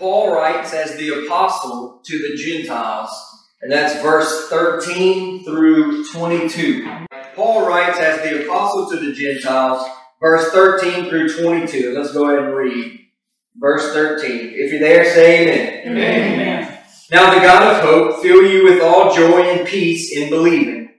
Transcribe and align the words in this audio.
Paul 0.00 0.32
writes 0.32 0.72
as 0.72 0.96
the 0.96 1.26
apostle 1.26 2.00
to 2.06 2.18
the 2.18 2.34
Gentiles, 2.34 3.10
and 3.60 3.70
that's 3.70 4.00
verse 4.02 4.48
13 4.48 5.44
through 5.44 6.06
22. 6.06 7.06
Paul 7.36 7.68
writes 7.68 7.98
as 7.98 8.22
the 8.22 8.42
apostle 8.44 8.88
to 8.88 8.96
the 8.96 9.12
Gentiles, 9.12 9.86
verse 10.18 10.50
13 10.52 11.10
through 11.10 11.28
22. 11.28 11.92
Let's 11.94 12.14
go 12.14 12.30
ahead 12.30 12.44
and 12.46 12.56
read. 12.56 12.98
Verse 13.56 13.92
13. 13.92 14.52
If 14.54 14.72
you're 14.72 14.80
there, 14.80 15.04
say 15.04 15.42
amen. 15.42 15.92
Amen. 15.92 16.78
Now 17.10 17.34
the 17.34 17.40
God 17.40 17.76
of 17.76 17.82
hope 17.84 18.22
fill 18.22 18.42
you 18.42 18.64
with 18.64 18.82
all 18.82 19.14
joy 19.14 19.42
and 19.42 19.68
peace 19.68 20.16
in 20.16 20.30
believing, 20.30 20.92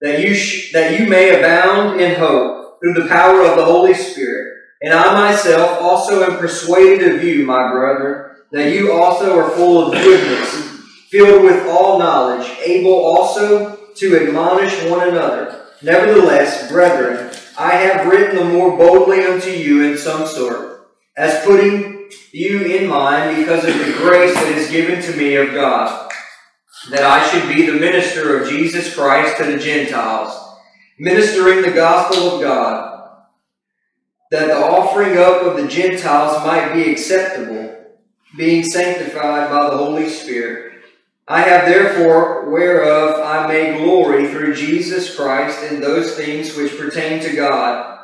that 0.00 0.20
you 0.20 0.32
sh- 0.32 0.72
that 0.72 1.00
you 1.00 1.08
may 1.08 1.36
abound 1.36 2.00
in 2.00 2.14
hope 2.20 2.78
through 2.80 2.94
the 2.94 3.08
power 3.08 3.42
of 3.42 3.56
the 3.56 3.64
Holy 3.64 3.94
Spirit. 3.94 4.61
And 4.82 4.92
I 4.92 5.30
myself 5.30 5.80
also 5.80 6.24
am 6.24 6.38
persuaded 6.38 7.14
of 7.14 7.22
you, 7.22 7.46
my 7.46 7.70
brethren, 7.70 8.36
that 8.50 8.74
you 8.74 8.92
also 8.92 9.38
are 9.38 9.50
full 9.50 9.86
of 9.86 9.92
goodness, 9.92 10.50
filled 11.08 11.44
with 11.44 11.66
all 11.68 12.00
knowledge, 12.00 12.50
able 12.64 12.92
also 12.92 13.76
to 13.94 14.16
admonish 14.16 14.82
one 14.90 15.08
another. 15.08 15.66
Nevertheless, 15.82 16.68
brethren, 16.68 17.32
I 17.56 17.74
have 17.74 18.06
written 18.06 18.36
the 18.36 18.44
more 18.44 18.76
boldly 18.76 19.22
unto 19.24 19.50
you 19.50 19.84
in 19.84 19.96
some 19.96 20.26
sort, 20.26 20.88
as 21.16 21.44
putting 21.44 22.10
you 22.32 22.62
in 22.62 22.88
mind 22.88 23.36
because 23.36 23.64
of 23.64 23.78
the 23.78 23.92
grace 23.98 24.34
that 24.34 24.52
is 24.52 24.70
given 24.70 25.00
to 25.00 25.16
me 25.16 25.36
of 25.36 25.52
God, 25.52 26.10
that 26.90 27.04
I 27.04 27.24
should 27.28 27.54
be 27.54 27.66
the 27.66 27.78
minister 27.78 28.40
of 28.40 28.48
Jesus 28.48 28.94
Christ 28.94 29.36
to 29.36 29.44
the 29.44 29.58
Gentiles, 29.58 30.58
ministering 30.98 31.62
the 31.62 31.70
gospel 31.70 32.34
of 32.34 32.40
God 32.40 32.91
that 34.32 34.46
the 34.46 34.56
offering 34.56 35.18
up 35.18 35.42
of 35.42 35.58
the 35.58 35.68
Gentiles 35.68 36.42
might 36.46 36.72
be 36.72 36.90
acceptable, 36.90 37.76
being 38.34 38.64
sanctified 38.64 39.50
by 39.50 39.68
the 39.68 39.76
Holy 39.76 40.08
Spirit. 40.08 40.80
I 41.28 41.42
have 41.42 41.66
therefore 41.66 42.50
whereof 42.50 43.20
I 43.20 43.46
may 43.46 43.76
glory 43.76 44.28
through 44.28 44.54
Jesus 44.54 45.14
Christ 45.14 45.62
in 45.70 45.82
those 45.82 46.16
things 46.16 46.56
which 46.56 46.78
pertain 46.78 47.20
to 47.20 47.36
God. 47.36 47.98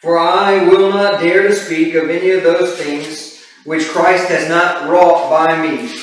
For 0.00 0.18
I 0.18 0.64
will 0.64 0.90
not 0.90 1.20
dare 1.20 1.46
to 1.46 1.54
speak 1.54 1.94
of 1.94 2.10
any 2.10 2.30
of 2.30 2.42
those 2.42 2.76
things 2.76 3.44
which 3.64 3.88
Christ 3.88 4.30
has 4.30 4.48
not 4.48 4.88
wrought 4.88 5.30
by 5.30 5.62
me, 5.64 5.94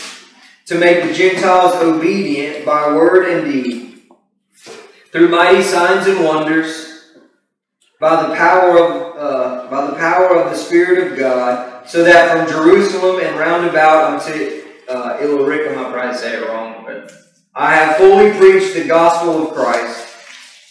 to 0.68 0.76
make 0.80 1.04
the 1.04 1.14
Gentiles 1.14 1.76
obedient 1.76 2.66
by 2.66 2.94
word 2.96 3.28
and 3.28 3.52
deed, 3.52 4.04
through 5.12 5.28
mighty 5.28 5.64
signs 5.64 6.08
and 6.08 6.24
wonders, 6.24 6.86
by 8.00 8.26
the 8.26 8.36
power 8.36 8.80
of 8.80 9.10
uh, 9.20 9.49
by 9.70 9.86
the 9.88 9.96
power 9.96 10.36
of 10.36 10.52
the 10.52 10.58
Spirit 10.58 11.12
of 11.12 11.18
God, 11.18 11.88
so 11.88 12.04
that 12.04 12.32
from 12.32 12.48
Jerusalem 12.48 13.20
and 13.24 13.38
round 13.38 13.68
about 13.68 14.22
unto 14.22 14.64
uh, 14.90 15.18
Illyricum, 15.22 15.78
I 15.78 15.92
probably 15.92 16.18
say 16.18 16.38
it 16.38 16.48
wrong, 16.48 16.84
but 16.86 17.12
I 17.56 17.76
have 17.76 17.98
fully 17.98 18.32
preached 18.32 18.74
the 18.74 18.86
gospel 18.86 19.48
of 19.48 19.54
Christ. 19.54 20.08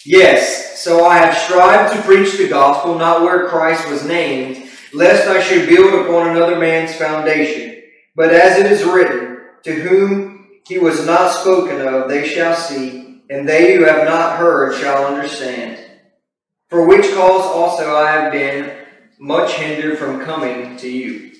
Yes, 0.05 0.81
so 0.81 1.07
I 1.07 1.19
have 1.19 1.37
strived 1.37 1.95
to 1.95 2.03
preach 2.03 2.39
the 2.39 2.49
gospel 2.49 2.97
not 2.97 3.23
where 3.23 3.49
Christ 3.49 3.89
was 3.91 4.05
named, 4.05 4.69
lest 4.93 5.29
I 5.29 5.43
should 5.43 5.69
build 5.69 5.95
upon 5.95 6.29
another 6.29 6.59
man's 6.59 6.95
foundation. 6.95 7.83
But 8.17 8.33
as 8.33 8.59
it 8.59 8.71
is 8.71 8.85
written, 8.85 9.39
to 9.65 9.75
whom 9.75 10.49
he 10.67 10.79
was 10.79 11.05
not 11.05 11.33
spoken 11.33 11.81
of, 11.81 12.09
they 12.09 12.27
shall 12.27 12.55
see, 12.55 13.23
and 13.29 13.49
they 13.49 13.75
who 13.75 13.85
have 13.85 14.05
not 14.05 14.39
heard 14.39 14.75
shall 14.79 15.07
understand. 15.07 15.79
For 16.69 16.87
which 16.87 17.13
cause 17.13 17.45
also 17.45 17.97
I 17.97 18.11
have 18.13 18.33
been 18.33 18.78
much 19.19 19.55
hindered 19.55 19.99
from 19.99 20.25
coming 20.25 20.77
to 20.77 20.89
you. 20.89 21.33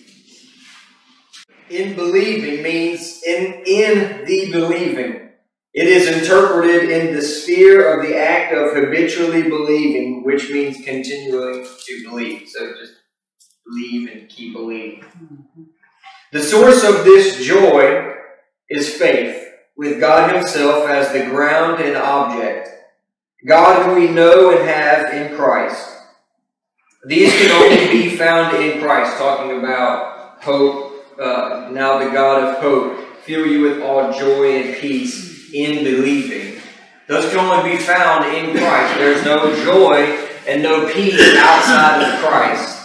In 1.71 1.95
believing 1.95 2.63
means 2.63 3.23
in, 3.27 3.63
in 3.67 4.25
the 4.25 4.51
believing. 4.51 5.31
It 5.75 5.87
is 5.87 6.09
interpreted 6.09 6.91
in 6.91 7.15
the 7.15 7.23
sphere 7.23 7.95
of 7.95 8.07
the 8.07 8.17
act 8.19 8.55
of 8.55 8.75
habitually 8.75 9.43
believing, 9.43 10.25
which 10.25 10.51
means 10.51 10.85
continuing 10.85 11.65
to 11.65 12.05
believe. 12.05 12.49
So 12.49 12.75
just 12.75 12.95
believe 13.67 14.11
and 14.11 14.29
keep 14.29 14.55
believing. 14.55 15.05
The 16.33 16.43
source 16.43 16.83
of 16.85 17.05
this 17.05 17.45
joy 17.47 18.15
is 18.69 18.95
faith, 18.95 19.47
with 19.77 20.01
God 20.01 20.35
Himself 20.35 20.89
as 20.89 21.13
the 21.13 21.27
ground 21.27 21.81
and 21.83 21.97
object. 21.97 22.71
God 23.47 23.87
who 23.87 24.01
we 24.01 24.09
know 24.09 24.51
and 24.51 24.69
have 24.69 25.15
in 25.15 25.37
Christ. 25.37 25.98
These 27.09 27.33
can 27.33 27.51
only 27.53 27.89
be 27.91 28.17
found 28.19 28.55
in 28.63 28.83
Christ, 28.83 29.17
talking 29.17 29.59
about 29.59 30.43
hope, 30.43 31.07
uh, 31.19 31.71
now 31.73 31.97
the 32.05 32.11
God 32.11 32.45
of 32.45 32.63
hope, 32.63 32.99
fill 33.23 33.47
you 33.47 33.63
with 33.63 33.81
all 33.81 34.13
joy 34.13 34.61
and 34.61 34.77
peace 34.77 35.51
in 35.55 35.85
believing. 35.85 36.61
Those 37.07 37.31
can 37.31 37.39
only 37.39 37.71
be 37.71 37.79
found 37.79 38.27
in 38.27 38.55
Christ. 38.55 38.99
There's 38.99 39.25
no 39.25 39.57
joy 39.65 40.03
and 40.47 40.63
no 40.63 40.87
peace 40.93 41.19
outside 41.39 42.03
of 42.03 42.21
Christ. 42.21 42.79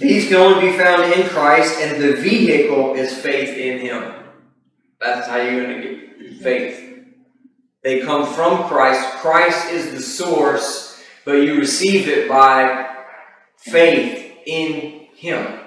These 0.00 0.26
can 0.26 0.36
only 0.36 0.68
be 0.68 0.76
found 0.76 1.12
in 1.12 1.28
Christ, 1.28 1.78
and 1.78 2.02
the 2.02 2.14
vehicle 2.14 2.94
is 2.94 3.16
faith 3.16 3.56
in 3.56 3.78
Him. 3.78 4.14
That's 5.00 5.28
how 5.28 5.36
you're 5.36 5.62
going 5.62 5.80
to 5.80 5.88
get 5.88 6.42
faith. 6.42 6.89
They 7.82 8.00
come 8.00 8.26
from 8.26 8.64
Christ. 8.64 9.00
Christ 9.18 9.70
is 9.70 9.92
the 9.92 10.00
source, 10.00 11.02
but 11.24 11.32
you 11.32 11.58
receive 11.58 12.08
it 12.08 12.28
by 12.28 12.88
faith 13.56 14.36
in 14.46 15.06
Him. 15.14 15.60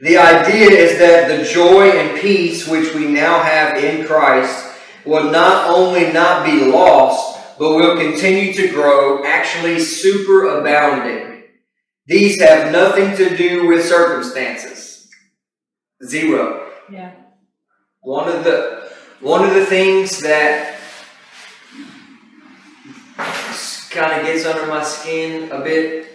The 0.00 0.16
idea 0.18 0.68
is 0.68 0.98
that 0.98 1.28
the 1.28 1.44
joy 1.44 1.90
and 1.90 2.20
peace 2.20 2.66
which 2.66 2.94
we 2.94 3.06
now 3.06 3.42
have 3.42 3.82
in 3.82 4.04
Christ 4.04 4.66
will 5.04 5.30
not 5.30 5.70
only 5.70 6.12
not 6.12 6.44
be 6.44 6.64
lost, 6.64 7.58
but 7.58 7.76
will 7.76 7.96
continue 7.96 8.52
to 8.52 8.68
grow, 8.68 9.24
actually 9.24 9.76
superabounding. 9.76 11.44
These 12.06 12.40
have 12.40 12.72
nothing 12.72 13.16
to 13.16 13.36
do 13.36 13.66
with 13.66 13.86
circumstances. 13.86 15.08
Zero. 16.04 16.68
Yeah. 16.90 17.12
One 18.00 18.28
of 18.28 18.42
the 18.42 18.81
one 19.22 19.44
of 19.44 19.54
the 19.54 19.64
things 19.64 20.18
that 20.18 20.74
kind 23.88 24.20
of 24.20 24.26
gets 24.26 24.44
under 24.44 24.66
my 24.66 24.82
skin 24.82 25.52
a 25.52 25.60
bit, 25.62 26.08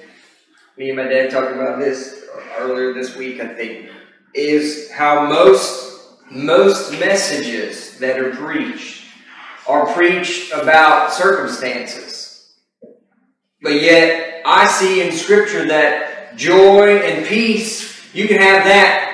me 0.78 0.90
and 0.90 0.98
my 0.98 1.04
dad 1.04 1.32
talked 1.32 1.54
about 1.54 1.80
this 1.80 2.26
earlier 2.58 2.94
this 2.94 3.16
week, 3.16 3.40
I 3.40 3.48
think, 3.48 3.90
is 4.34 4.92
how 4.92 5.26
most 5.30 5.86
most 6.30 7.00
messages 7.00 7.98
that 8.00 8.20
are 8.20 8.32
preached 8.32 9.06
are 9.66 9.86
preached 9.94 10.52
about 10.52 11.14
circumstances. 11.14 12.56
But 13.62 13.82
yet 13.82 14.42
I 14.46 14.68
see 14.68 15.02
in 15.02 15.14
scripture 15.14 15.66
that 15.70 16.36
joy 16.36 16.98
and 16.98 17.26
peace, 17.26 18.14
you 18.14 18.28
can 18.28 18.42
have 18.42 18.66
that 18.66 19.07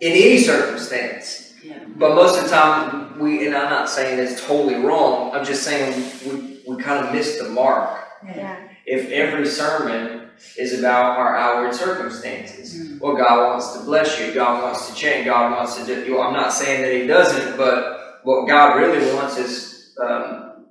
in 0.00 0.12
any 0.12 0.38
circumstance. 0.38 1.54
Yeah. 1.62 1.84
But 1.96 2.14
most 2.14 2.36
of 2.38 2.44
the 2.44 2.50
time, 2.50 3.18
we, 3.18 3.46
and 3.46 3.56
I'm 3.56 3.70
not 3.70 3.88
saying 3.88 4.18
it's 4.18 4.44
totally 4.44 4.74
wrong, 4.76 5.32
I'm 5.32 5.44
just 5.44 5.62
saying 5.62 6.10
we, 6.26 6.60
we 6.66 6.82
kind 6.82 7.06
of 7.06 7.12
miss 7.14 7.38
the 7.38 7.48
mark. 7.48 8.00
Yeah. 8.24 8.68
If 8.86 9.10
every 9.10 9.46
sermon 9.46 10.28
is 10.58 10.78
about 10.78 11.16
our 11.18 11.36
outward 11.36 11.74
circumstances, 11.74 12.74
Mm. 12.74 13.00
well, 13.00 13.14
God 13.16 13.50
wants 13.50 13.72
to 13.74 13.84
bless 13.84 14.18
you, 14.20 14.34
God 14.34 14.62
wants 14.62 14.88
to 14.90 14.94
change, 14.94 15.26
God 15.26 15.52
wants 15.52 15.76
to 15.76 15.84
do, 15.86 16.14
well, 16.14 16.22
I'm 16.22 16.32
not 16.34 16.52
saying 16.52 16.82
that 16.82 16.92
He 16.92 17.06
doesn't, 17.06 17.56
but 17.56 18.20
what 18.24 18.46
God 18.48 18.76
really 18.76 19.14
wants 19.14 19.36
is 19.38 19.96
um, 20.02 20.64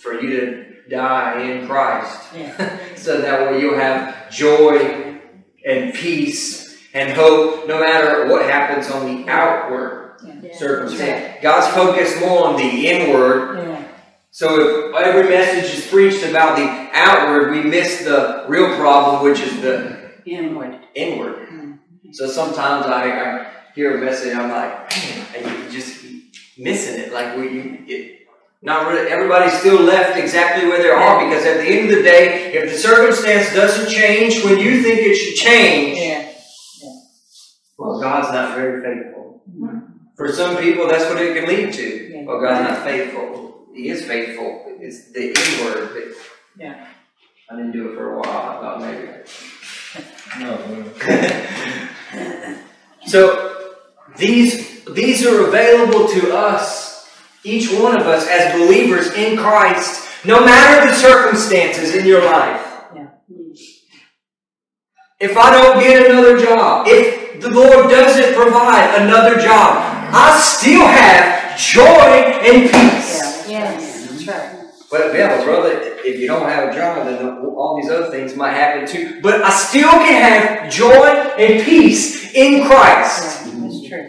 for 0.00 0.20
you 0.20 0.40
to 0.40 0.88
die 0.88 1.42
in 1.42 1.66
Christ 1.66 2.20
Yeah. 2.34 2.78
so 2.96 3.20
that 3.20 3.50
way 3.50 3.60
you'll 3.60 3.76
have 3.78 4.30
joy 4.30 5.18
and 5.66 5.92
peace 5.94 6.65
and 6.96 7.12
hope 7.12 7.68
no 7.68 7.78
matter 7.78 8.26
what 8.26 8.48
happens 8.50 8.90
on 8.90 9.02
the 9.06 9.30
outward 9.30 10.12
Yeah. 10.24 10.56
circumstance. 10.56 11.38
God's 11.42 11.68
focused 11.80 12.20
more 12.20 12.46
on 12.48 12.56
the 12.56 12.70
inward. 12.88 13.58
Yeah. 13.58 13.82
So 14.30 14.46
if 14.90 14.94
every 15.08 15.28
message 15.28 15.68
is 15.78 15.86
preached 15.86 16.24
about 16.24 16.56
the 16.56 16.66
outward, 16.92 17.50
we 17.52 17.60
miss 17.62 17.90
the 18.04 18.44
real 18.48 18.74
problem, 18.76 19.22
which 19.22 19.40
is 19.40 19.60
the 19.60 19.76
Inward. 20.26 20.74
inward. 20.94 21.36
Mm. 21.52 21.78
So 22.12 22.26
sometimes 22.26 22.86
I, 22.86 23.02
I 23.24 23.46
hear 23.74 23.96
a 23.96 24.00
message, 24.04 24.34
I'm 24.34 24.50
like, 24.50 24.72
man, 24.90 25.26
and 25.36 25.42
you 25.46 25.70
just 25.70 26.04
missing 26.58 26.98
it. 26.98 27.12
Like 27.12 27.36
we, 27.36 27.44
you, 27.56 27.78
it, 27.86 28.26
not 28.62 28.88
really. 28.88 29.08
Everybody's 29.08 29.56
still 29.60 29.80
left 29.80 30.18
exactly 30.18 30.66
where 30.68 30.82
they 30.82 30.88
are 30.90 31.24
because 31.28 31.44
at 31.46 31.58
the 31.58 31.66
end 31.66 31.90
of 31.90 31.96
the 31.96 32.02
day, 32.02 32.52
if 32.54 32.72
the 32.72 32.76
circumstance 32.78 33.54
doesn't 33.54 33.88
change 33.90 34.42
when 34.44 34.58
you 34.58 34.82
think 34.82 35.00
it 35.00 35.14
should 35.14 35.36
change, 35.36 35.98
Yeah. 35.98 36.22
Well, 37.78 38.00
God's 38.00 38.32
not 38.32 38.54
very 38.56 38.82
faithful. 38.82 39.42
For 40.16 40.32
some 40.32 40.56
people, 40.56 40.88
that's 40.88 41.04
what 41.10 41.20
it 41.20 41.36
can 41.38 41.46
lead 41.48 41.72
to. 41.74 42.10
Yeah. 42.12 42.24
Well, 42.24 42.40
God's 42.40 42.68
not 42.70 42.82
faithful. 42.84 43.66
He 43.74 43.88
is 43.90 44.04
faithful. 44.06 44.62
It's 44.80 45.10
the 45.12 45.28
inward. 45.28 45.90
that- 45.94 46.14
Yeah. 46.58 46.86
I 47.50 47.56
didn't 47.56 47.72
do 47.72 47.90
it 47.90 47.94
for 47.96 48.14
a 48.14 48.18
while. 48.18 48.26
I 48.26 48.60
thought 48.60 48.80
maybe. 48.80 49.08
No. 50.40 50.58
So 53.06 53.66
these 54.16 54.84
these 54.86 55.24
are 55.24 55.46
available 55.46 56.08
to 56.08 56.34
us, 56.36 57.08
each 57.44 57.70
one 57.72 57.94
of 58.00 58.06
us 58.06 58.26
as 58.26 58.52
believers 58.60 59.12
in 59.14 59.36
Christ, 59.36 60.02
no 60.24 60.44
matter 60.44 60.88
the 60.88 60.94
circumstances 60.94 61.94
in 61.94 62.04
your 62.04 62.24
life. 62.24 62.65
If 65.18 65.34
I 65.34 65.50
don't 65.50 65.80
get 65.80 66.10
another 66.10 66.36
job, 66.36 66.86
if 66.86 67.40
the 67.40 67.48
Lord 67.48 67.88
doesn't 67.88 68.34
provide 68.34 69.00
another 69.00 69.40
job, 69.40 69.80
I 70.12 70.38
still 70.38 70.86
have 70.86 71.58
joy 71.58 72.36
and 72.44 72.70
peace. 72.70 73.48
Yes, 73.48 74.10
that's 74.10 74.26
right. 74.28 74.52
But 74.90 75.14
yeah, 75.14 75.42
brother, 75.42 75.70
if 76.04 76.20
you 76.20 76.26
don't 76.26 76.46
have 76.46 76.68
a 76.68 76.74
job, 76.74 77.06
then 77.06 77.26
all 77.26 77.80
these 77.80 77.90
other 77.90 78.10
things 78.10 78.36
might 78.36 78.52
happen 78.52 78.86
too. 78.86 79.20
But 79.22 79.42
I 79.42 79.48
still 79.48 79.88
can 79.88 80.20
have 80.20 80.70
joy 80.70 81.06
and 81.06 81.64
peace 81.64 82.34
in 82.34 82.66
Christ. 82.66 83.46
Yeah, 83.46 83.60
that's 83.62 83.88
true. 83.88 84.08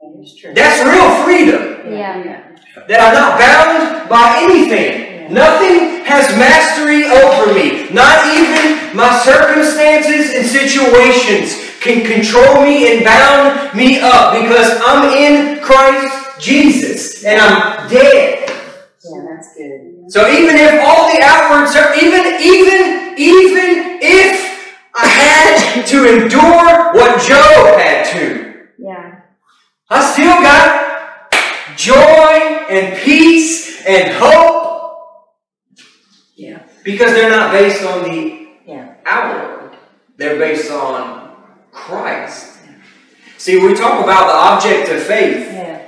That 0.00 0.20
is 0.20 0.36
true. 0.36 0.52
That's 0.52 0.84
real 0.84 1.24
freedom. 1.24 1.92
Yeah. 1.92 2.56
That 2.88 3.00
I'm 3.00 3.14
not 3.14 3.38
bound 3.38 4.08
by 4.08 4.40
anything. 4.42 5.32
Nothing 5.32 6.04
has 6.06 6.26
mastery 6.34 7.04
over 7.04 7.54
me. 7.54 7.88
Not 7.94 8.26
even 8.34 8.79
my 8.94 9.18
circumstances 9.20 10.34
and 10.34 10.46
situations 10.46 11.70
can 11.80 12.04
control 12.04 12.62
me 12.64 12.94
and 12.96 13.04
bound 13.04 13.74
me 13.76 14.00
up 14.00 14.34
because 14.40 14.80
I'm 14.84 15.12
in 15.16 15.62
Christ 15.62 16.40
Jesus 16.40 17.24
and 17.24 17.40
I'm 17.40 17.88
dead. 17.88 18.48
Yeah, 18.48 19.24
that's 19.28 19.54
good. 19.56 20.10
So 20.10 20.28
even 20.28 20.56
if 20.56 20.80
all 20.82 21.12
the 21.12 21.20
outward, 21.22 21.68
even 22.02 22.40
even 22.40 23.14
even 23.16 23.98
if 24.02 24.50
I 24.94 25.06
had 25.06 25.86
to 25.86 26.22
endure 26.22 26.92
what 26.92 27.20
Job 27.22 27.78
had 27.80 28.04
to, 28.12 28.66
Yeah. 28.78 29.20
I 29.88 30.12
still 30.12 30.40
got 30.42 31.32
joy 31.76 32.66
and 32.68 32.98
peace 33.00 33.84
and 33.86 34.12
hope 34.14 35.38
Yeah. 36.36 36.62
because 36.84 37.12
they're 37.12 37.30
not 37.30 37.52
based 37.52 37.84
on 37.84 38.02
the. 38.04 38.39
Outward; 39.10 39.76
they're 40.16 40.38
based 40.38 40.70
on 40.70 41.36
Christ. 41.72 42.58
See, 43.36 43.58
we 43.58 43.74
talk 43.74 44.04
about 44.04 44.26
the 44.26 44.34
object 44.34 44.90
of 44.90 45.02
faith. 45.02 45.46
Yeah. 45.50 45.80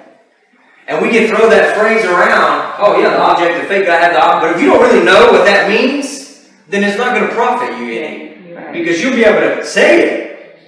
And 0.89 1.01
we 1.01 1.11
can 1.11 1.29
throw 1.29 1.49
that 1.49 1.77
phrase 1.77 2.05
around, 2.05 2.75
oh 2.79 2.99
yeah, 2.99 3.11
the 3.11 3.21
object 3.21 3.63
of 3.63 3.69
faith, 3.69 3.89
I 3.89 3.97
have 3.97 4.13
the 4.15 4.25
object. 4.25 4.43
But 4.43 4.57
if 4.57 4.63
you 4.63 4.69
don't 4.69 4.83
really 4.83 5.05
know 5.05 5.31
what 5.31 5.45
that 5.45 5.69
means, 5.69 6.49
then 6.69 6.83
it's 6.83 6.99
not 6.99 7.15
going 7.15 7.29
to 7.29 7.35
profit 7.35 7.79
you 7.79 7.93
any. 7.93 8.55
Right. 8.55 8.73
Because 8.73 9.01
you'll 9.01 9.15
be 9.15 9.25
able 9.25 9.41
to 9.41 9.65
say 9.65 10.03
it. 10.03 10.59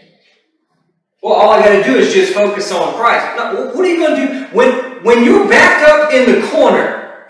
Well, 1.23 1.33
all 1.33 1.53
I 1.53 1.61
got 1.61 1.71
to 1.71 1.83
do 1.83 1.97
is 1.97 2.12
just 2.12 2.35
focus 2.35 2.71
on 2.71 2.95
Christ. 2.95 3.37
No, 3.37 3.73
what 3.75 3.85
are 3.85 3.89
you 3.89 3.97
going 3.97 4.17
to 4.17 4.27
do 4.27 4.56
when 4.56 5.03
when 5.03 5.25
you're 5.25 5.49
backed 5.49 5.89
up 5.89 6.12
in 6.12 6.31
the 6.31 6.47
corner 6.49 7.29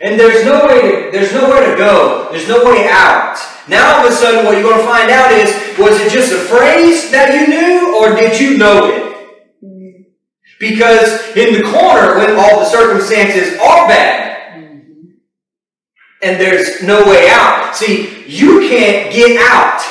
and 0.00 0.18
there's 0.18 0.44
no 0.44 0.66
way 0.66 0.80
to 0.80 1.10
there's 1.10 1.32
nowhere 1.32 1.68
to 1.68 1.76
go, 1.76 2.28
there's 2.30 2.46
no 2.46 2.64
way 2.64 2.88
out. 2.88 3.38
Now 3.68 3.98
all 3.98 4.06
of 4.06 4.12
a 4.12 4.14
sudden, 4.14 4.44
what 4.44 4.54
you're 4.54 4.62
going 4.62 4.80
to 4.80 4.86
find 4.86 5.10
out 5.10 5.30
is 5.30 5.54
was 5.78 6.00
it 6.00 6.10
just 6.10 6.32
a 6.32 6.38
phrase 6.38 7.10
that 7.12 7.32
you 7.32 7.46
knew, 7.46 7.96
or 7.96 8.14
did 8.16 8.40
you 8.40 8.58
know 8.58 8.86
it? 8.90 10.08
Because 10.58 11.36
in 11.36 11.54
the 11.54 11.62
corner, 11.62 12.18
when 12.18 12.36
all 12.36 12.60
the 12.60 12.66
circumstances 12.66 13.58
are 13.60 13.86
bad, 13.88 14.32
and 16.22 16.40
there's 16.40 16.82
no 16.82 17.04
way 17.04 17.28
out. 17.30 17.74
See, 17.74 18.24
you 18.26 18.60
can't 18.68 19.12
get 19.12 19.40
out, 19.50 19.82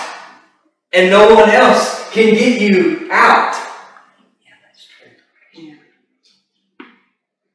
and 0.94 1.10
no 1.10 1.34
one 1.34 1.50
else 1.50 2.10
can 2.12 2.34
get 2.34 2.62
you 2.62 3.10
out. 3.12 3.54
Yeah, 4.42 4.52
that's 4.64 4.88
true. 4.88 5.74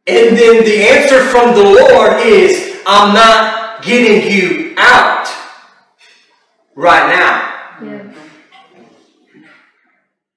And 0.06 0.36
then 0.36 0.64
the 0.64 0.88
answer 0.88 1.24
from 1.24 1.54
the 1.54 1.62
Lord 1.62 2.20
is, 2.20 2.78
I'm 2.86 3.14
not 3.14 3.82
getting 3.82 4.30
you 4.30 4.74
out 4.76 5.35
right 6.76 7.08
now. 7.08 7.84
Yeah. 7.84 8.12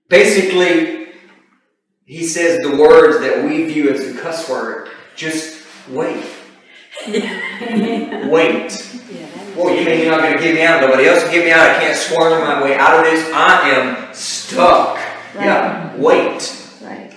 Basically, 0.08 1.10
he 2.06 2.26
says 2.26 2.60
the 2.62 2.76
words 2.76 3.20
that 3.20 3.46
we 3.46 3.66
view 3.66 3.92
as 3.92 4.02
a 4.08 4.20
cuss 4.20 4.50
word. 4.50 4.90
Just 5.16 5.64
wait. 5.90 6.26
Wait. 7.06 9.00
Well, 9.56 9.76
you 9.76 9.86
mean 9.86 10.02
you're 10.02 10.12
not 10.12 10.22
going 10.22 10.38
to 10.38 10.44
get 10.44 10.56
me 10.56 10.64
out? 10.64 10.82
Nobody 10.82 11.06
else 11.08 11.24
can 11.24 11.34
get 11.34 11.46
me 11.46 11.52
out. 11.52 11.70
I 11.70 11.80
can't 11.80 11.98
squirm 11.98 12.42
my 12.42 12.64
way 12.64 12.76
out 12.76 13.00
of 13.00 13.06
this. 13.06 13.32
I 13.34 13.70
am 13.70 14.14
stuck. 14.14 14.98
Yeah, 15.36 15.96
wait. 15.96 16.56
right. 16.82 17.14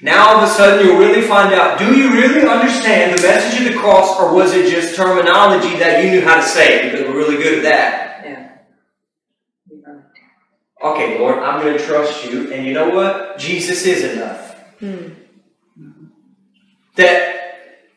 Now 0.00 0.28
all 0.28 0.36
of 0.38 0.48
a 0.48 0.52
sudden 0.52 0.86
you'll 0.86 0.98
really 0.98 1.22
find 1.22 1.54
out 1.54 1.78
do 1.78 1.96
you 1.96 2.12
really 2.12 2.46
understand 2.46 3.18
the 3.18 3.22
message 3.22 3.66
of 3.66 3.72
the 3.72 3.78
cross 3.78 4.20
or 4.20 4.34
was 4.34 4.52
it 4.52 4.70
just 4.70 4.94
terminology 4.94 5.78
that 5.78 6.04
you 6.04 6.10
knew 6.10 6.20
how 6.20 6.36
to 6.36 6.42
say 6.42 6.90
because 6.90 7.06
we're 7.06 7.16
really 7.16 7.42
good 7.42 7.58
at 7.58 7.62
that? 7.64 8.11
Yeah. 10.82 10.88
You're 10.88 10.94
right. 10.94 10.94
Okay, 10.94 11.18
Lord, 11.18 11.38
I'm 11.38 11.60
going 11.62 11.76
to 11.76 11.84
trust 11.84 12.24
you. 12.30 12.52
And 12.52 12.66
you 12.66 12.74
know 12.74 12.90
what? 12.90 13.38
Jesus 13.38 13.86
is 13.86 14.04
enough. 14.04 14.56
Hmm. 14.80 15.08
That 16.96 17.36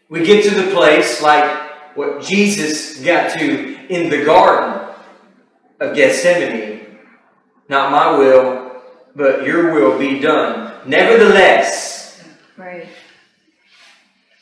we 0.10 0.24
get 0.26 0.44
to 0.46 0.56
the 0.56 0.72
place 0.72 1.22
like 1.22 1.98
what 1.98 2.22
Jesus 2.22 3.00
got 3.04 3.38
to 3.38 3.88
in 3.88 4.10
the 4.10 4.24
Garden 4.24 4.96
of 5.80 5.96
Gethsemane. 5.96 6.98
Not 7.68 7.92
my 7.92 8.18
will, 8.18 8.82
but 9.16 9.46
your 9.46 9.74
will 9.74 9.98
be 9.98 10.20
done. 10.20 10.74
Nevertheless, 10.88 12.24
Right. 12.58 12.88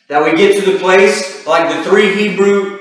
that 0.09 0.23
we 0.23 0.37
get 0.37 0.63
to 0.63 0.71
the 0.71 0.77
place 0.77 1.47
like 1.47 1.73
the 1.73 1.83
three 1.89 2.13
Hebrew. 2.13 2.79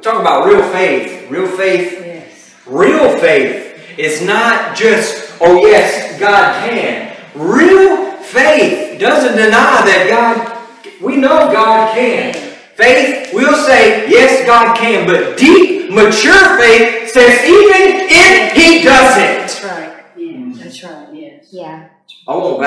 Talk 0.00 0.20
about 0.20 0.46
real 0.46 0.62
faith. 0.72 1.30
Real 1.30 1.46
faith 1.46 1.92
Yes. 2.04 2.54
Real 2.66 3.18
faith 3.18 3.67
is 3.98 4.22
not 4.22 4.76
just, 4.76 5.34
oh 5.40 5.66
yes, 5.66 6.18
God 6.20 6.68
can. 6.68 7.16
Real 7.34 8.12
faith 8.22 9.00
doesn't 9.00 9.36
deny 9.36 9.82
that 9.84 10.06
God, 10.08 11.02
we 11.02 11.16
know 11.16 11.52
God 11.52 11.94
can. 11.94 12.34
Faith 12.76 13.34
will 13.34 13.56
say, 13.66 14.08
yes, 14.08 14.46
God 14.46 14.76
can, 14.76 15.06
but 15.06 15.36
deep, 15.36 15.90
mature 15.90 16.58
faith 16.58 17.10
says, 17.10 17.42
even 17.44 18.06
if 18.08 18.52
He 18.52 18.84
doesn't, 18.84 19.18
That's 19.18 19.64
right. 19.64 20.04
Yeah. 20.16 20.52
That's 20.54 20.84
right. 20.84 21.08
Yes. 21.12 21.48
Yeah. 21.50 21.88
I 22.28 22.36
won't. 22.36 22.60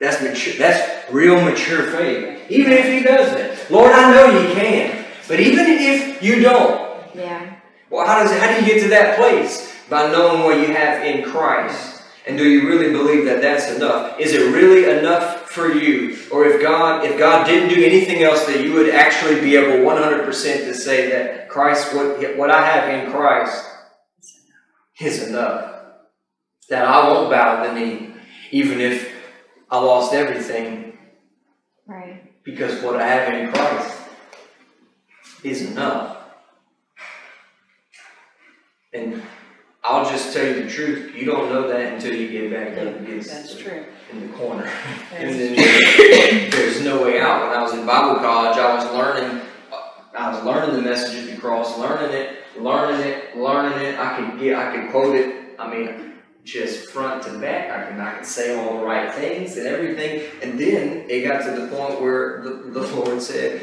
That's 0.00 0.22
mature, 0.22 0.54
that's 0.58 1.12
real 1.12 1.40
mature 1.40 1.84
faith. 1.90 2.50
Even 2.50 2.72
if 2.72 2.86
He 2.86 3.02
doesn't. 3.02 3.70
Lord, 3.70 3.92
I 3.92 4.12
know 4.12 4.40
You 4.40 4.54
can. 4.54 5.04
But 5.28 5.40
even 5.40 5.66
if 5.66 6.22
you 6.22 6.40
don't, 6.40 7.14
Yeah. 7.14 7.57
Well, 7.90 8.06
how 8.06 8.22
does 8.22 8.32
how 8.38 8.48
do 8.52 8.64
you 8.64 8.72
get 8.72 8.82
to 8.82 8.88
that 8.90 9.16
place? 9.18 9.74
By 9.88 10.10
knowing 10.10 10.42
what 10.44 10.60
you 10.60 10.74
have 10.74 11.02
in 11.04 11.24
Christ. 11.24 12.02
And 12.26 12.36
do 12.36 12.46
you 12.46 12.68
really 12.68 12.92
believe 12.92 13.24
that 13.24 13.40
that's 13.40 13.74
enough? 13.74 14.20
Is 14.20 14.34
it 14.34 14.52
really 14.52 14.98
enough 14.98 15.48
for 15.48 15.72
you? 15.72 16.18
Or 16.30 16.44
if 16.44 16.60
God 16.60 17.04
if 17.04 17.18
God 17.18 17.46
didn't 17.46 17.74
do 17.74 17.82
anything 17.82 18.22
else 18.22 18.44
that 18.46 18.62
you 18.62 18.74
would 18.74 18.90
actually 18.90 19.40
be 19.40 19.56
able 19.56 19.78
100% 19.84 20.26
to 20.26 20.74
say 20.74 21.10
that 21.10 21.48
Christ 21.48 21.94
what 21.94 22.36
what 22.36 22.50
I 22.50 22.62
have 22.66 22.88
in 23.04 23.10
Christ 23.10 23.64
is 25.00 25.26
enough. 25.28 25.74
That 26.68 26.84
I 26.84 27.08
won't 27.08 27.30
bow 27.30 27.64
the 27.64 27.72
knee 27.72 28.12
even 28.50 28.80
if 28.80 29.10
I 29.70 29.78
lost 29.78 30.12
everything 30.12 30.98
Right. 31.86 32.22
because 32.44 32.82
what 32.82 32.96
I 32.96 33.06
have 33.08 33.32
in 33.32 33.50
Christ 33.50 33.98
is 35.42 35.70
enough. 35.70 36.17
And 38.92 39.22
I'll 39.84 40.08
just 40.10 40.32
tell 40.34 40.46
you 40.46 40.64
the 40.64 40.70
truth, 40.70 41.14
you 41.14 41.24
don't 41.26 41.50
know 41.50 41.68
that 41.68 41.92
until 41.94 42.14
you 42.14 42.28
get 42.28 42.50
back 42.50 42.78
up 42.78 43.00
against 43.00 43.30
That's 43.30 43.54
the- 43.54 43.62
true. 43.62 43.84
in 44.12 44.30
the 44.30 44.36
corner. 44.36 44.64
That's 45.10 45.12
And 45.22 45.34
then 45.34 45.56
there- 45.56 46.50
there's 46.50 46.80
no 46.82 47.02
way 47.02 47.20
out. 47.20 47.46
When 47.48 47.56
I 47.58 47.62
was 47.62 47.74
in 47.74 47.84
Bible 47.86 48.16
college, 48.20 48.58
I 48.58 48.74
was 48.74 48.92
learning, 48.94 49.40
uh, 49.72 49.76
I 50.18 50.30
was 50.34 50.42
learning 50.44 50.76
the 50.76 50.82
message 50.82 51.18
of 51.28 51.30
the 51.34 51.40
cross, 51.40 51.78
learning 51.78 52.14
it, 52.16 52.38
learning 52.58 53.00
it, 53.06 53.36
learning 53.36 53.78
it. 53.86 53.98
I 53.98 54.16
could 54.16 54.40
get, 54.40 54.56
I 54.56 54.74
could 54.76 54.90
quote 54.90 55.14
it. 55.14 55.54
I 55.58 55.68
mean, 55.70 56.14
just 56.44 56.88
front 56.90 57.22
to 57.24 57.38
back. 57.38 57.70
I 57.70 57.90
could, 57.90 58.00
I 58.00 58.14
could 58.16 58.26
say 58.26 58.56
all 58.58 58.78
the 58.80 58.84
right 58.86 59.12
things 59.12 59.56
and 59.58 59.66
everything. 59.66 60.22
And 60.42 60.58
then 60.58 61.04
it 61.10 61.26
got 61.26 61.44
to 61.44 61.60
the 61.60 61.66
point 61.68 62.00
where 62.00 62.40
the, 62.42 62.50
the 62.80 62.86
Lord 62.96 63.20
said, 63.20 63.62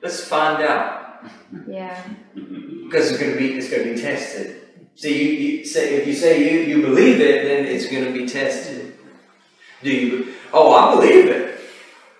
"Let's 0.00 0.22
find 0.24 0.62
out." 0.62 1.24
Yeah. 1.68 2.00
because 2.92 3.10
it's 3.10 3.18
going 3.18 3.32
to 3.32 3.38
be 3.38 3.54
it's 3.54 3.70
going 3.70 3.84
to 3.84 3.94
be 3.94 4.00
tested. 4.00 4.60
See, 4.94 5.22
you, 5.22 5.58
you 5.58 5.64
say 5.64 5.94
if 5.94 6.06
you 6.06 6.12
say 6.12 6.52
you, 6.52 6.76
you 6.76 6.82
believe 6.82 7.20
it, 7.20 7.44
then 7.44 7.64
it's 7.64 7.90
going 7.90 8.04
to 8.04 8.12
be 8.12 8.26
tested. 8.26 8.94
Do 9.82 9.90
you? 9.90 10.34
Oh, 10.52 10.72
I 10.74 10.94
believe 10.94 11.26
it. 11.26 11.60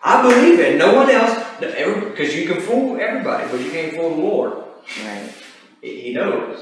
I 0.02 0.22
believe 0.22 0.58
it. 0.58 0.78
No 0.78 0.94
one 0.94 1.10
else, 1.10 1.38
because 1.60 2.34
you 2.34 2.48
can 2.48 2.60
fool 2.60 2.98
everybody, 2.98 3.48
but 3.50 3.60
you 3.60 3.70
can't 3.70 3.94
fool 3.94 4.10
the 4.10 4.22
Lord. 4.22 4.64
Right. 5.04 5.32
He 5.82 6.12
knows. 6.14 6.58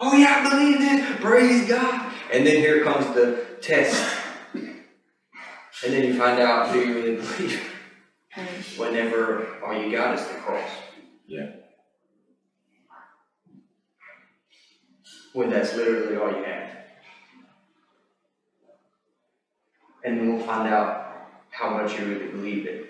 Oh 0.00 0.14
yeah, 0.16 0.42
I 0.44 0.50
believe 0.50 0.78
this. 0.78 1.20
Praise 1.20 1.68
God. 1.68 2.12
And 2.32 2.44
then 2.44 2.56
here 2.56 2.82
comes 2.82 3.06
the 3.14 3.46
test. 3.60 4.18
And 4.54 5.92
then 5.94 6.04
you 6.04 6.18
find 6.18 6.40
out 6.40 6.72
do 6.72 6.80
you 6.80 6.94
really 6.94 7.16
believe 7.16 7.62
whenever 8.76 9.46
all 9.64 9.80
you 9.80 9.96
got 9.96 10.18
is 10.18 10.26
the 10.26 10.34
cross. 10.34 10.70
Yeah. 11.26 11.61
When 15.32 15.50
that's 15.50 15.74
literally 15.74 16.16
all 16.16 16.30
you 16.30 16.44
have. 16.44 16.70
And 20.04 20.18
then 20.18 20.34
we'll 20.34 20.44
find 20.44 20.68
out 20.68 21.28
how 21.50 21.70
much 21.70 21.98
you 21.98 22.06
really 22.06 22.28
believe 22.28 22.66
it. 22.66 22.88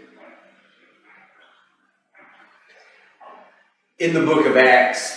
In 3.98 4.14
the 4.14 4.22
book 4.22 4.46
of 4.46 4.56
Acts, 4.56 5.16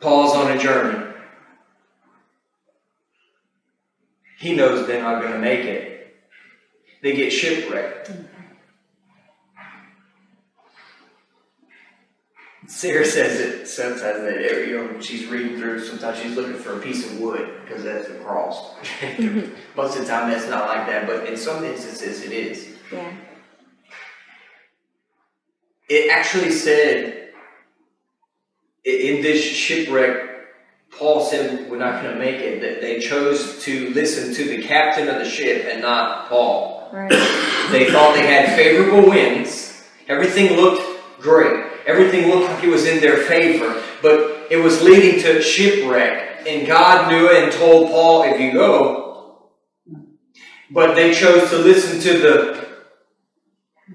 Paul's 0.00 0.34
on 0.34 0.52
a 0.52 0.58
journey. 0.58 1.12
He 4.38 4.54
knows 4.54 4.86
they're 4.86 5.02
not 5.02 5.22
going 5.22 5.32
to 5.32 5.38
make 5.38 5.64
it. 5.64 6.16
They 7.02 7.16
get 7.16 7.30
shipwrecked. 7.30 8.12
Sarah 12.66 13.04
says 13.04 13.40
it 13.40 13.66
sometimes 13.66 14.20
that 14.20 14.36
every, 14.36 14.70
you 14.70 14.78
know 14.78 15.00
she's 15.00 15.26
reading 15.26 15.58
through. 15.58 15.84
Sometimes 15.84 16.18
she's 16.18 16.34
looking 16.34 16.54
for 16.54 16.78
a 16.78 16.80
piece 16.80 17.04
of 17.04 17.20
wood 17.20 17.60
because 17.62 17.84
that's 17.84 18.08
the 18.08 18.14
cross. 18.16 18.74
Mm-hmm. 19.00 19.52
Most 19.76 19.96
of 19.96 20.02
the 20.02 20.08
time, 20.08 20.30
that's 20.30 20.48
not 20.48 20.68
like 20.68 20.86
that, 20.86 21.06
but 21.06 21.26
in 21.26 21.36
some 21.36 21.64
instances, 21.64 22.22
it 22.22 22.32
is. 22.32 22.68
Yeah. 22.90 23.12
It 25.88 26.10
actually 26.10 26.50
said 26.50 27.32
in 28.84 29.22
this 29.22 29.42
shipwreck, 29.42 30.30
Paul 30.90 31.24
said 31.24 31.70
we're 31.70 31.78
not 31.78 32.02
going 32.02 32.14
to 32.14 32.20
make 32.20 32.36
it. 32.36 32.60
That 32.60 32.80
they 32.80 33.00
chose 33.00 33.62
to 33.64 33.90
listen 33.90 34.32
to 34.34 34.44
the 34.44 34.62
captain 34.62 35.08
of 35.08 35.16
the 35.16 35.28
ship 35.28 35.66
and 35.70 35.82
not 35.82 36.28
Paul. 36.28 36.88
Right. 36.92 37.10
They 37.70 37.90
thought 37.90 38.14
they 38.14 38.26
had 38.26 38.56
favorable 38.56 39.08
winds. 39.08 39.82
Everything 40.06 40.56
looked 40.56 40.82
great. 41.20 41.63
Everything 41.86 42.28
looked 42.30 42.50
like 42.50 42.64
it 42.64 42.68
was 42.68 42.86
in 42.86 43.00
their 43.00 43.18
favor, 43.18 43.82
but 44.02 44.46
it 44.50 44.56
was 44.56 44.82
leading 44.82 45.20
to 45.22 45.42
shipwreck. 45.42 46.46
And 46.46 46.66
God 46.66 47.10
knew 47.10 47.26
it 47.30 47.44
and 47.44 47.52
told 47.52 47.90
Paul, 47.90 48.22
if 48.24 48.40
you 48.40 48.52
go. 48.52 49.50
But 50.70 50.94
they 50.94 51.14
chose 51.14 51.48
to 51.50 51.58
listen 51.58 52.00
to 52.00 52.18
the, 52.18 52.66
I 53.88 53.92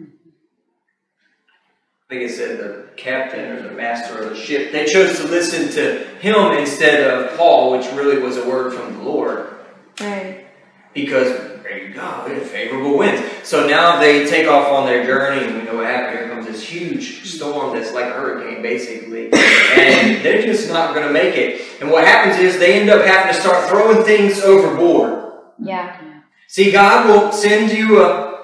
think 2.09 2.23
it 2.23 2.31
said 2.33 2.59
the 2.59 2.89
captain 2.95 3.45
or 3.51 3.61
the 3.69 3.75
master 3.75 4.19
of 4.19 4.29
the 4.31 4.35
ship. 4.35 4.71
They 4.71 4.85
chose 4.85 5.17
to 5.19 5.27
listen 5.27 5.69
to 5.73 6.03
him 6.19 6.57
instead 6.57 7.01
of 7.09 7.37
Paul, 7.37 7.71
which 7.77 7.85
really 7.93 8.19
was 8.19 8.37
a 8.37 8.47
word 8.47 8.73
from 8.73 8.97
the 8.97 9.03
Lord 9.03 9.53
Right. 9.99 10.47
because 10.93 11.48
there 11.69 11.87
you 11.87 11.93
go, 11.93 12.23
we 12.27 12.33
had 12.33 12.43
favorable 12.43 12.97
winds. 12.97 13.21
So 13.47 13.67
now 13.67 13.99
they 13.99 14.25
take 14.25 14.47
off 14.47 14.69
on 14.69 14.85
their 14.87 15.05
journey, 15.05 15.45
and 15.45 15.57
we 15.57 15.63
know 15.63 15.75
what 15.75 15.85
happened. 15.85 16.17
Here 16.19 16.29
comes 16.29 16.47
this 16.47 16.63
huge 16.63 17.27
storm 17.27 17.75
that's 17.75 17.93
like 17.93 18.05
a 18.05 18.13
hurricane, 18.13 18.61
basically, 18.63 19.25
and 19.31 20.23
they're 20.25 20.41
just 20.41 20.69
not 20.69 20.95
going 20.95 21.05
to 21.07 21.13
make 21.13 21.35
it. 21.35 21.61
And 21.81 21.91
what 21.91 22.05
happens 22.05 22.39
is 22.39 22.57
they 22.57 22.79
end 22.79 22.89
up 22.89 23.05
having 23.05 23.33
to 23.33 23.39
start 23.39 23.69
throwing 23.69 24.03
things 24.03 24.41
overboard. 24.41 25.31
Yeah. 25.59 25.99
See, 26.47 26.71
God 26.71 27.07
will 27.07 27.31
send 27.31 27.71
you 27.71 28.01
a 28.03 28.39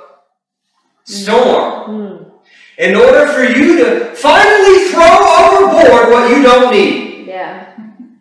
storm 1.03 1.73
Mm. 1.89 2.31
in 2.77 2.95
order 2.95 3.27
for 3.27 3.43
you 3.43 3.77
to 3.83 4.15
finally 4.15 4.79
throw 4.89 5.03
overboard 5.03 6.11
what 6.11 6.29
you 6.29 6.43
don't 6.43 6.71
need. 6.71 7.25
Yeah. 7.27 7.73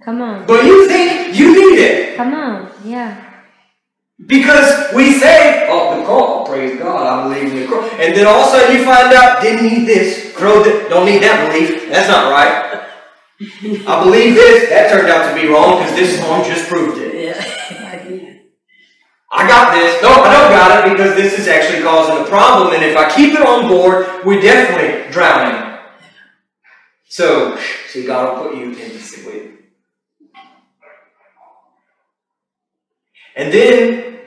Come 0.05 0.23
on. 0.23 0.47
But 0.47 0.65
you 0.65 0.87
think 0.89 1.35
you 1.39 1.53
need 1.55 1.79
it. 1.79 2.17
Come 2.17 2.35
on. 2.35 2.71
Yeah. 2.85 3.24
Because 4.27 4.95
we 4.95 5.19
say, 5.19 5.67
oh, 5.69 5.99
the 5.99 6.05
cross, 6.05 6.49
praise 6.49 6.79
God, 6.79 7.03
I 7.03 7.29
believe 7.29 7.53
in 7.53 7.61
the 7.61 7.67
cross. 7.67 7.91
And 7.99 8.15
then 8.15 8.27
all 8.27 8.43
of 8.43 8.47
a 8.47 8.51
sudden 8.51 8.77
you 8.77 8.85
find 8.85 9.13
out, 9.13 9.43
didn't 9.43 9.67
need 9.67 9.87
this, 9.87 10.33
throw 10.35 10.63
that, 10.63 10.89
don't 10.89 11.05
need 11.05 11.23
that 11.23 11.51
belief. 11.51 11.89
That's 11.89 12.09
not 12.09 12.31
right. 12.31 12.81
I 13.89 14.05
believe 14.05 14.35
this, 14.37 14.69
that 14.71 14.91
turned 14.91 15.09
out 15.09 15.35
to 15.35 15.41
be 15.41 15.49
wrong 15.49 15.79
because 15.79 15.97
this 15.97 16.21
song 16.21 16.45
just 16.45 16.69
proved 16.69 16.99
it. 17.01 17.25
Yeah. 17.25 18.15
I 19.33 19.49
got 19.49 19.75
this, 19.75 20.01
no, 20.01 20.11
I 20.11 20.33
don't 20.33 20.53
got 20.53 20.87
it 20.87 20.93
because 20.93 21.17
this 21.17 21.37
is 21.37 21.49
actually 21.49 21.83
causing 21.83 22.25
a 22.25 22.29
problem. 22.29 22.73
And 22.73 22.85
if 22.85 22.97
I 22.97 23.13
keep 23.13 23.35
it 23.35 23.41
on 23.41 23.69
board, 23.69 24.07
we're 24.25 24.41
definitely 24.41 25.11
drowning. 25.11 25.77
So, 27.09 27.59
see, 27.89 28.07
God 28.07 28.39
will 28.39 28.45
put 28.45 28.57
you 28.57 28.67
in 28.67 28.75
this 28.75 29.27
way. 29.27 29.64
And 33.37 33.53
then 33.53 34.19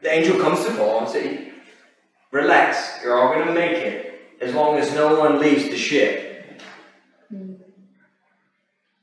the 0.00 0.10
angel 0.10 0.40
comes 0.40 0.64
to 0.64 0.72
Paul 0.74 1.00
and 1.00 1.08
says, 1.08 1.48
Relax, 2.30 3.02
you're 3.02 3.18
all 3.18 3.34
going 3.34 3.46
to 3.46 3.54
make 3.54 3.72
it 3.72 4.20
as 4.40 4.54
long 4.54 4.78
as 4.78 4.94
no 4.94 5.18
one 5.18 5.40
leaves 5.40 5.64
the 5.64 5.76
ship. 5.76 6.60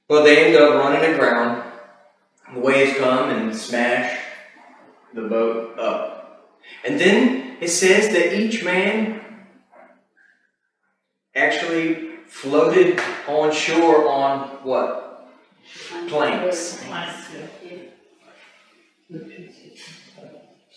Well, 0.07 0.23
they 0.23 0.45
end 0.45 0.55
up 0.55 0.75
running 0.75 1.13
aground. 1.13 1.63
The 2.53 2.59
waves 2.59 2.97
come 2.97 3.29
and 3.29 3.55
smash 3.55 4.19
the 5.13 5.21
boat 5.21 5.79
up. 5.79 6.55
And 6.83 6.99
then 6.99 7.57
it 7.59 7.69
says 7.69 8.09
that 8.09 8.39
each 8.39 8.63
man 8.63 9.21
actually 11.35 12.17
floated 12.27 12.99
on 13.27 13.51
shore 13.51 14.07
on 14.09 14.63
what? 14.63 15.27
Planks. 16.07 16.83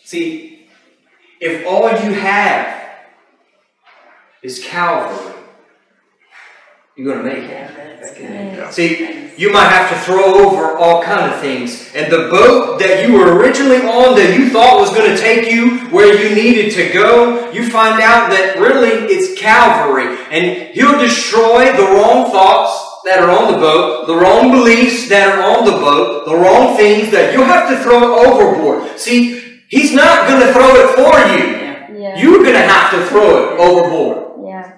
See, 0.04 0.68
if 1.40 1.66
all 1.66 1.90
you 1.90 2.12
have 2.12 2.98
is 4.42 4.62
Calvary, 4.64 5.34
you're 6.96 7.14
going 7.14 7.24
to 7.24 7.32
make 7.32 7.50
it. 7.50 8.00
That's 8.00 8.14
good. 8.14 8.30
Yeah. 8.30 8.70
See, 8.70 9.30
you 9.36 9.52
might 9.52 9.68
have 9.68 9.90
to 9.90 9.98
throw 10.04 10.46
over 10.46 10.76
all 10.76 11.02
kind 11.02 11.32
of 11.32 11.40
things. 11.40 11.94
And 11.94 12.12
the 12.12 12.28
boat 12.28 12.80
that 12.80 13.06
you 13.06 13.14
were 13.14 13.38
originally 13.38 13.78
on 13.78 14.16
that 14.16 14.36
you 14.36 14.50
thought 14.50 14.80
was 14.80 14.90
going 14.90 15.10
to 15.10 15.16
take 15.16 15.50
you 15.50 15.78
where 15.90 16.12
you 16.12 16.34
needed 16.34 16.72
to 16.72 16.92
go, 16.92 17.50
you 17.52 17.70
find 17.70 18.02
out 18.02 18.30
that 18.30 18.58
really 18.58 18.88
it's 18.88 19.38
Calvary. 19.40 20.18
And 20.30 20.74
he'll 20.74 20.98
destroy 20.98 21.72
the 21.76 21.84
wrong 21.84 22.30
thoughts 22.30 22.87
that 23.08 23.20
are 23.20 23.30
on 23.30 23.50
the 23.52 23.58
boat, 23.58 24.06
the 24.06 24.14
wrong 24.14 24.50
beliefs 24.50 25.08
that 25.08 25.34
are 25.34 25.42
on 25.42 25.64
the 25.64 25.72
boat, 25.72 26.26
the 26.26 26.36
wrong 26.36 26.76
things 26.76 27.10
that 27.10 27.32
you'll 27.32 27.44
have 27.44 27.66
to 27.70 27.82
throw 27.82 28.18
overboard. 28.18 28.98
See, 28.98 29.62
he's 29.68 29.94
not 29.94 30.28
going 30.28 30.46
to 30.46 30.52
throw 30.52 30.74
it 30.76 30.94
for 30.94 31.16
you. 31.32 31.44
Yeah. 31.56 31.90
Yeah. 31.96 32.20
You're 32.20 32.42
going 32.42 32.52
to 32.52 32.68
have 32.68 32.90
to 32.92 33.06
throw 33.06 33.54
it 33.54 33.58
overboard. 33.58 34.46
Yeah. 34.46 34.72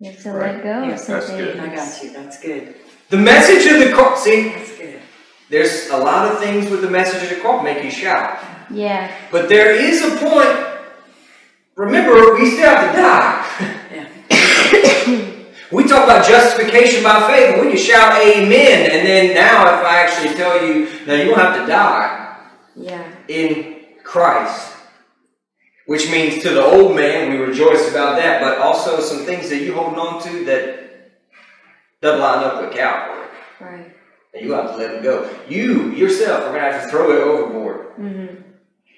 You 0.00 0.10
have 0.10 0.20
to 0.24 0.30
Right. 0.32 0.54
let 0.56 0.64
go 0.64 0.82
Yeah, 0.82 0.94
of 0.94 0.98
some 0.98 1.14
that's 1.14 1.30
good. 1.30 1.60
I 1.60 1.74
got 1.74 2.02
you. 2.02 2.10
That's 2.10 2.40
good. 2.40 2.74
The 3.10 3.16
message 3.16 3.72
of 3.72 3.78
the 3.78 3.94
cross, 3.94 4.24
see, 4.24 4.48
That's 4.48 4.76
good. 4.76 5.00
there's 5.48 5.90
a 5.90 5.96
lot 5.96 6.28
of 6.32 6.40
things 6.40 6.70
with 6.70 6.80
the 6.82 6.90
message 6.90 7.22
of 7.22 7.28
the 7.28 7.36
cross 7.36 7.62
make 7.62 7.84
you 7.84 7.90
shout. 7.92 8.40
Yeah. 8.68 9.12
But 9.30 9.48
there 9.48 9.72
is 9.72 10.02
a 10.02 10.16
point. 10.16 10.58
Remember, 11.76 12.34
we 12.34 12.50
still 12.50 12.68
have 12.68 12.90
to 12.90 13.00
die. 13.00 14.10
Yeah. 14.30 15.30
We 15.72 15.84
talk 15.84 16.04
about 16.04 16.26
justification 16.26 17.02
by 17.02 17.26
faith, 17.32 17.54
and 17.56 17.62
we 17.66 17.72
can 17.74 17.80
shout 17.80 18.20
amen. 18.22 18.90
And 18.90 19.06
then 19.06 19.34
now, 19.34 19.78
if 19.80 19.84
I 19.86 19.96
actually 20.02 20.34
tell 20.34 20.64
you, 20.64 20.88
now 21.06 21.14
you 21.14 21.26
don't 21.30 21.38
have 21.38 21.60
to 21.60 21.66
die 21.66 22.36
Yeah. 22.76 23.02
in 23.28 23.76
Christ, 24.02 24.72
which 25.86 26.10
means 26.10 26.42
to 26.42 26.50
the 26.50 26.62
old 26.62 26.94
man, 26.94 27.30
we 27.32 27.38
rejoice 27.38 27.90
about 27.90 28.16
that, 28.16 28.40
but 28.40 28.58
also 28.58 29.00
some 29.00 29.24
things 29.24 29.48
that 29.50 29.58
you 29.62 29.74
hold 29.74 29.96
on 29.98 30.22
to 30.22 30.44
that 30.44 31.10
doesn't 32.02 32.20
line 32.20 32.44
up 32.44 32.60
with 32.62 32.72
Calvary. 32.74 33.26
Right. 33.60 33.92
And 34.34 34.44
you 34.44 34.52
have 34.52 34.72
to 34.72 34.76
let 34.76 34.90
them 34.92 35.02
go. 35.02 35.30
You, 35.48 35.92
yourself, 35.92 36.42
are 36.44 36.48
going 36.50 36.60
to 36.64 36.72
have 36.72 36.82
to 36.84 36.88
throw 36.90 37.10
it 37.12 37.20
overboard. 37.22 37.96
Mm-hmm. 37.98 38.42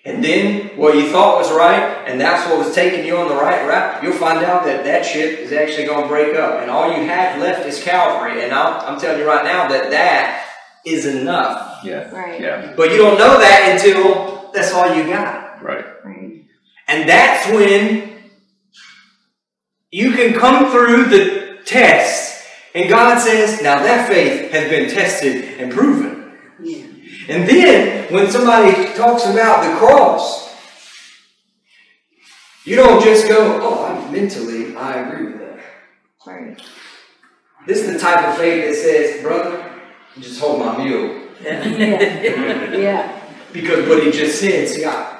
And 0.06 0.22
then 0.22 0.76
what 0.76 0.94
you 0.94 1.10
thought 1.10 1.36
was 1.36 1.50
right, 1.52 1.82
and 2.06 2.20
that's 2.20 2.48
what 2.48 2.64
was 2.64 2.72
taking 2.72 3.04
you 3.04 3.16
on 3.16 3.28
the 3.28 3.34
right 3.34 3.66
route, 3.66 4.04
you'll 4.04 4.12
find 4.12 4.38
out 4.44 4.64
that 4.64 4.84
that 4.84 5.04
ship 5.04 5.40
is 5.40 5.52
actually 5.52 5.84
going 5.84 6.02
to 6.02 6.08
break 6.08 6.36
up. 6.36 6.62
And 6.62 6.70
all 6.70 6.96
you 6.96 7.04
have 7.08 7.40
left 7.40 7.66
is 7.66 7.82
Calvary. 7.82 8.44
And 8.44 8.52
I'm, 8.52 8.80
I'm 8.88 9.00
telling 9.00 9.18
you 9.18 9.26
right 9.26 9.44
now 9.44 9.66
that 9.66 9.90
that 9.90 10.46
is 10.86 11.06
enough. 11.06 11.84
Yeah. 11.84 12.08
Right. 12.10 12.40
Yeah. 12.40 12.72
But 12.76 12.92
you 12.92 12.98
don't 12.98 13.18
know 13.18 13.36
that 13.40 13.72
until 13.72 14.52
that's 14.52 14.72
all 14.72 14.94
you 14.94 15.02
got. 15.08 15.60
Right. 15.60 15.84
Right. 16.04 16.44
And 16.86 17.08
that's 17.08 17.50
when 17.50 18.30
you 19.90 20.12
can 20.12 20.38
come 20.38 20.70
through 20.70 21.06
the 21.06 21.58
test. 21.64 22.46
And 22.76 22.88
God 22.88 23.18
says, 23.18 23.60
now 23.60 23.82
that 23.82 24.08
faith 24.08 24.52
has 24.52 24.70
been 24.70 24.88
tested 24.88 25.60
and 25.60 25.72
proven. 25.72 26.38
Yeah. 26.62 26.86
And 27.28 27.48
then, 27.48 28.12
when 28.12 28.30
somebody 28.30 28.92
talks 28.94 29.26
about 29.26 29.64
the 29.64 29.76
cross, 29.78 30.54
you 32.64 32.76
don't 32.76 33.02
just 33.02 33.28
go, 33.28 33.60
oh, 33.62 33.84
I, 33.84 34.10
mentally, 34.10 34.76
I 34.76 35.00
agree 35.00 35.26
with 35.32 35.40
that. 35.40 35.60
Right. 36.26 36.60
This 37.66 37.80
is 37.80 37.92
the 37.92 37.98
type 37.98 38.26
of 38.26 38.36
faith 38.36 38.64
that 38.64 38.74
says, 38.74 39.22
brother, 39.22 39.72
just 40.20 40.40
hold 40.40 40.60
my 40.60 40.76
mule. 40.82 41.22
Yeah. 41.42 43.12
Because 43.52 43.88
what 43.88 44.02
he 44.02 44.10
just 44.10 44.38
said, 44.38 44.68
see, 44.68 44.84
I, 44.84 45.18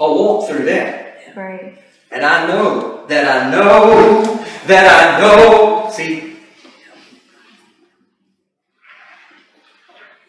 I'll 0.00 0.14
walk 0.14 0.48
through 0.48 0.64
that. 0.64 1.36
Right. 1.36 1.78
And 2.10 2.24
I 2.24 2.48
know 2.48 3.06
that 3.06 3.46
I 3.46 3.50
know 3.50 4.44
that 4.66 5.16
I 5.16 5.20
know. 5.20 5.90
See? 5.92 6.27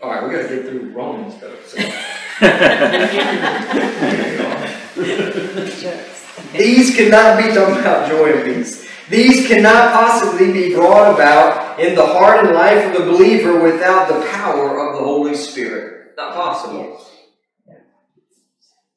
Alright, 0.10 0.28
we 0.28 0.36
gotta 0.36 0.56
get 0.56 0.66
through 0.66 0.90
Romans 0.90 1.40
though. 1.40 1.56
So. 1.68 1.78
These 6.58 6.96
cannot 6.96 7.38
be 7.38 7.54
talking 7.54 7.80
about 7.80 8.10
joy 8.10 8.34
and 8.34 8.44
peace. 8.44 8.90
These 9.12 9.48
cannot 9.48 9.94
possibly 9.94 10.52
be 10.52 10.74
brought 10.74 11.14
about 11.14 11.80
in 11.80 11.94
the 11.94 12.04
heart 12.04 12.44
and 12.44 12.56
life 12.56 12.88
of 12.88 12.94
the 12.94 13.12
believer 13.12 13.62
without 13.62 14.08
the 14.08 14.26
power 14.32 14.80
of 14.80 14.98
the 14.98 15.04
Holy 15.04 15.36
Spirit. 15.36 16.16
Not 16.18 16.34
possible. 16.34 17.06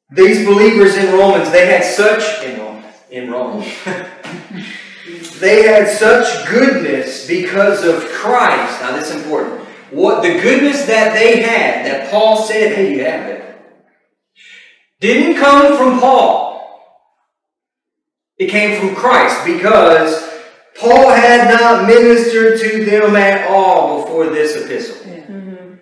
These 0.09 0.47
believers 0.47 0.95
in 0.95 1.13
Romans, 1.13 1.51
they 1.51 1.67
had 1.67 1.83
such 1.83 2.43
in 2.43 2.59
Rome, 2.59 2.83
in 3.11 3.29
Rome. 3.29 3.63
they 5.39 5.61
had 5.61 5.87
such 5.89 6.49
goodness 6.49 7.27
because 7.27 7.85
of 7.85 8.03
Christ. 8.09 8.81
Now 8.81 8.95
this 8.95 9.11
is 9.11 9.23
important. 9.23 9.62
What 9.93 10.23
the 10.23 10.39
goodness 10.41 10.85
that 10.85 11.13
they 11.13 11.41
had, 11.41 11.85
that 11.85 12.09
Paul 12.09 12.37
said, 12.37 12.75
hey, 12.75 12.95
you 12.95 13.05
have 13.05 13.29
it, 13.29 13.43
didn't 14.99 15.39
come 15.39 15.77
from 15.77 15.99
Paul. 15.99 16.53
It 18.37 18.49
came 18.49 18.79
from 18.79 18.95
Christ 18.95 19.45
because 19.45 20.27
Paul 20.79 21.11
had 21.11 21.47
not 21.53 21.85
ministered 21.87 22.59
to 22.59 22.85
them 22.85 23.15
at 23.15 23.47
all 23.49 24.01
before 24.03 24.27
this 24.27 24.55
epistle. 24.55 25.05
Mm-hmm. 25.05 25.73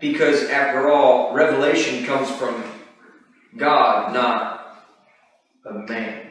Because 0.00 0.48
after 0.48 0.90
all, 0.90 1.34
revelation 1.34 2.06
comes 2.06 2.30
from 2.30 2.64
God, 3.56 4.14
not 4.14 4.78
a 5.66 5.74
man. 5.74 6.21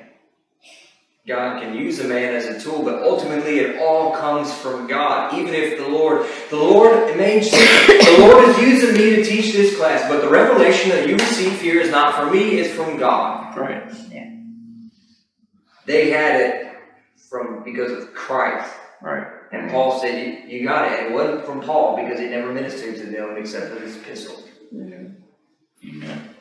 God 1.28 1.62
can 1.62 1.76
use 1.76 2.00
a 2.00 2.08
man 2.08 2.34
as 2.34 2.46
a 2.46 2.60
tool, 2.60 2.82
but 2.82 3.04
ultimately 3.04 3.60
it 3.60 3.80
all 3.80 4.12
comes 4.12 4.52
from 4.54 4.88
God. 4.88 5.36
Even 5.36 5.54
if 5.54 5.78
the 5.78 5.88
Lord, 5.88 6.26
the 6.50 6.56
Lord 6.56 7.16
may, 7.16 7.40
the 7.42 8.16
Lord 8.20 8.50
is 8.50 8.58
using 8.60 8.96
me 8.96 9.16
to 9.18 9.24
teach 9.24 9.54
this 9.54 9.78
class, 9.78 10.10
but 10.10 10.22
the 10.22 10.30
revelation 10.30 10.90
that 10.90 11.08
you 11.08 11.16
receive 11.16 11.62
here 11.62 11.80
is 11.80 11.92
not 11.92 12.16
from 12.16 12.32
me, 12.32 12.60
it's 12.60 12.74
from 12.74 12.98
God. 12.98 13.56
Right. 13.56 13.84
Yeah. 14.10 14.36
They 15.86 16.10
had 16.10 16.42
it 16.42 16.76
from 17.30 17.64
because 17.64 17.92
of 17.92 18.14
Christ. 18.16 18.74
Right. 19.00 19.28
And 19.52 19.70
Paul 19.70 20.00
said, 20.00 20.48
you, 20.50 20.60
you 20.60 20.68
got 20.68 20.92
it. 20.92 21.06
It 21.06 21.12
wasn't 21.12 21.46
from 21.46 21.62
Paul 21.62 21.98
because 21.98 22.20
he 22.20 22.28
never 22.28 22.52
ministered 22.52 22.96
to 22.96 23.06
them 23.06 23.36
except 23.38 23.74
for 23.74 23.80
this 23.80 23.96
epistle. 23.98 24.44
Amen. 24.74 25.18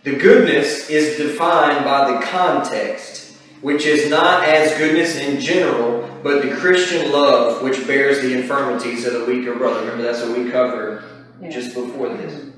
The 0.02 0.16
goodness 0.16 0.88
is 0.88 1.16
defined 1.16 1.84
by 1.84 2.12
the 2.12 2.26
context, 2.26 3.19
which 3.60 3.86
is 3.86 4.10
not 4.10 4.44
as 4.44 4.76
goodness 4.78 5.16
in 5.16 5.40
general, 5.40 6.08
but 6.22 6.42
the 6.42 6.54
Christian 6.56 7.12
love 7.12 7.62
which 7.62 7.86
bears 7.86 8.20
the 8.20 8.38
infirmities 8.38 9.06
of 9.06 9.14
the 9.14 9.24
weaker 9.24 9.54
brother. 9.54 9.80
Remember, 9.80 10.02
that's 10.02 10.22
what 10.22 10.38
we 10.38 10.50
covered 10.50 11.04
just 11.50 11.74
before 11.74 12.08
this. 12.08 12.50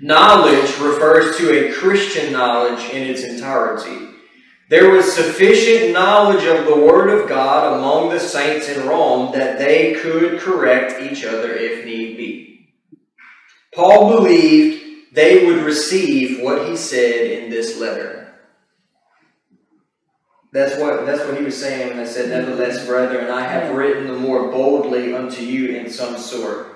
Knowledge 0.00 0.78
refers 0.78 1.36
to 1.36 1.50
a 1.50 1.72
Christian 1.72 2.32
knowledge 2.32 2.88
in 2.90 3.06
its 3.08 3.22
entirety. 3.22 4.08
There 4.70 4.90
was 4.90 5.12
sufficient 5.12 5.92
knowledge 5.92 6.44
of 6.44 6.64
the 6.64 6.76
Word 6.76 7.10
of 7.10 7.28
God 7.28 7.78
among 7.78 8.08
the 8.08 8.20
saints 8.20 8.68
in 8.68 8.86
Rome 8.86 9.32
that 9.32 9.58
they 9.58 9.94
could 9.94 10.40
correct 10.40 11.02
each 11.02 11.24
other 11.24 11.52
if 11.52 11.84
need 11.84 12.16
be. 12.16 12.70
Paul 13.74 14.16
believed 14.16 15.12
they 15.12 15.44
would 15.44 15.64
receive 15.64 16.40
what 16.40 16.68
he 16.68 16.76
said 16.76 17.26
in 17.26 17.50
this 17.50 17.78
letter. 17.78 18.19
That's 20.52 20.80
what 20.80 21.06
that's 21.06 21.24
what 21.24 21.38
he 21.38 21.44
was 21.44 21.56
saying 21.56 21.90
when 21.90 22.00
I 22.00 22.04
said, 22.04 22.28
Nevertheless, 22.28 22.84
brethren, 22.84 23.30
I 23.30 23.42
have 23.42 23.74
written 23.74 24.08
the 24.08 24.18
more 24.18 24.50
boldly 24.50 25.14
unto 25.14 25.42
you 25.42 25.76
in 25.76 25.88
some 25.88 26.18
sort. 26.18 26.66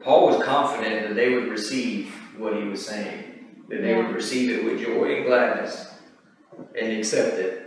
Paul 0.00 0.26
was 0.26 0.44
confident 0.44 1.08
that 1.08 1.14
they 1.14 1.34
would 1.34 1.48
receive 1.48 2.12
what 2.36 2.56
he 2.56 2.64
was 2.64 2.84
saying, 2.84 3.64
that 3.68 3.82
they 3.82 3.94
would 3.94 4.10
receive 4.10 4.50
it 4.50 4.64
with 4.64 4.82
joy 4.82 5.16
and 5.16 5.24
gladness 5.24 5.88
and 6.78 6.92
accept 6.92 7.38
it. 7.38 7.62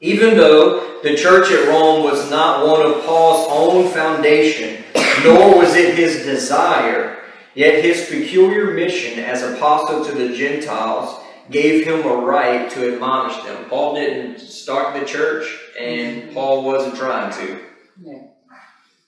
Even 0.00 0.36
though 0.36 1.00
the 1.02 1.16
church 1.16 1.50
at 1.50 1.68
Rome 1.68 2.04
was 2.04 2.30
not 2.30 2.66
one 2.66 2.84
of 2.84 3.04
Paul's 3.04 3.46
own 3.50 3.88
foundation, 3.92 4.84
nor 5.24 5.56
was 5.56 5.74
it 5.74 5.94
his 5.94 6.24
desire, 6.24 7.22
yet 7.54 7.84
his 7.84 8.08
peculiar 8.08 8.72
mission 8.72 9.20
as 9.20 9.42
apostle 9.42 10.04
to 10.04 10.12
the 10.12 10.36
Gentiles 10.36 11.21
gave 11.52 11.86
him 11.86 12.04
a 12.06 12.16
right 12.16 12.70
to 12.70 12.92
admonish 12.92 13.36
them. 13.44 13.66
Paul 13.66 13.94
didn't 13.94 14.40
start 14.40 14.98
the 14.98 15.06
church, 15.06 15.58
and 15.78 16.22
mm-hmm. 16.22 16.34
Paul 16.34 16.64
wasn't 16.64 16.96
trying 16.96 17.32
to. 17.34 17.60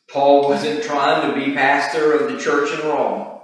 Paul 0.09 0.49
wasn't 0.49 0.85
trying 0.85 1.29
to 1.29 1.35
be 1.35 1.55
pastor 1.55 2.13
of 2.13 2.31
the 2.31 2.39
church 2.39 2.71
in 2.79 2.87
Rome. 2.87 3.41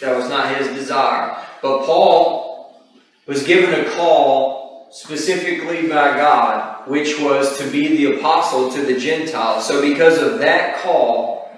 That 0.00 0.16
was 0.16 0.28
not 0.28 0.56
his 0.56 0.68
desire. 0.68 1.36
But 1.62 1.86
Paul 1.86 2.82
was 3.26 3.44
given 3.44 3.72
a 3.72 3.88
call 3.90 4.88
specifically 4.90 5.82
by 5.82 6.16
God, 6.16 6.88
which 6.88 7.20
was 7.20 7.58
to 7.58 7.70
be 7.70 7.96
the 7.96 8.16
apostle 8.16 8.72
to 8.72 8.82
the 8.82 8.98
Gentiles. 8.98 9.66
So, 9.66 9.80
because 9.80 10.20
of 10.20 10.40
that 10.40 10.82
call, 10.82 11.50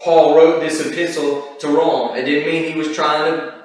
Paul 0.00 0.34
wrote 0.34 0.60
this 0.60 0.84
epistle 0.84 1.56
to 1.60 1.68
Rome. 1.68 2.16
It 2.16 2.24
didn't 2.24 2.52
mean 2.52 2.72
he 2.72 2.78
was 2.78 2.94
trying 2.94 3.32
to 3.32 3.64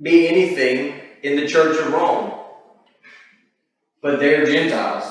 be 0.00 0.28
anything 0.28 1.00
in 1.22 1.36
the 1.36 1.46
church 1.46 1.78
of 1.78 1.92
Rome. 1.92 2.32
But 4.02 4.20
they're 4.20 4.46
Gentiles. 4.46 5.04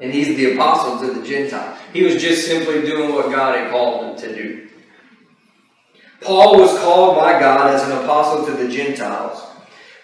And 0.00 0.12
he's 0.12 0.36
the 0.36 0.54
apostle 0.54 1.00
to 1.00 1.12
the 1.12 1.26
Gentiles. 1.26 1.78
He 1.92 2.04
was 2.04 2.22
just 2.22 2.46
simply 2.46 2.82
doing 2.82 3.14
what 3.14 3.30
God 3.30 3.56
had 3.56 3.70
called 3.70 4.04
him 4.04 4.16
to 4.28 4.34
do. 4.34 4.68
Paul 6.20 6.58
was 6.58 6.78
called 6.80 7.16
by 7.16 7.38
God 7.40 7.74
as 7.74 7.82
an 7.88 7.92
apostle 8.04 8.46
to 8.46 8.52
the 8.52 8.68
Gentiles. 8.68 9.44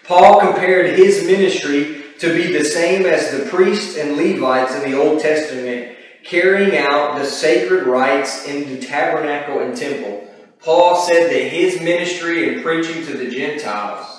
Paul 0.03 0.39
compared 0.39 0.97
his 0.97 1.25
ministry 1.25 2.03
to 2.19 2.33
be 2.33 2.53
the 2.53 2.63
same 2.63 3.05
as 3.05 3.31
the 3.31 3.49
priests 3.49 3.97
and 3.97 4.15
Levites 4.15 4.75
in 4.75 4.89
the 4.89 4.97
Old 4.97 5.21
Testament, 5.21 5.97
carrying 6.23 6.77
out 6.77 7.17
the 7.17 7.25
sacred 7.25 7.85
rites 7.85 8.45
in 8.45 8.69
the 8.69 8.85
tabernacle 8.85 9.59
and 9.59 9.75
temple. 9.75 10.27
Paul 10.59 10.95
said 10.95 11.29
that 11.29 11.49
his 11.49 11.81
ministry 11.81 12.55
in 12.55 12.63
preaching 12.63 13.05
to 13.05 13.17
the 13.17 13.29
Gentiles 13.29 14.14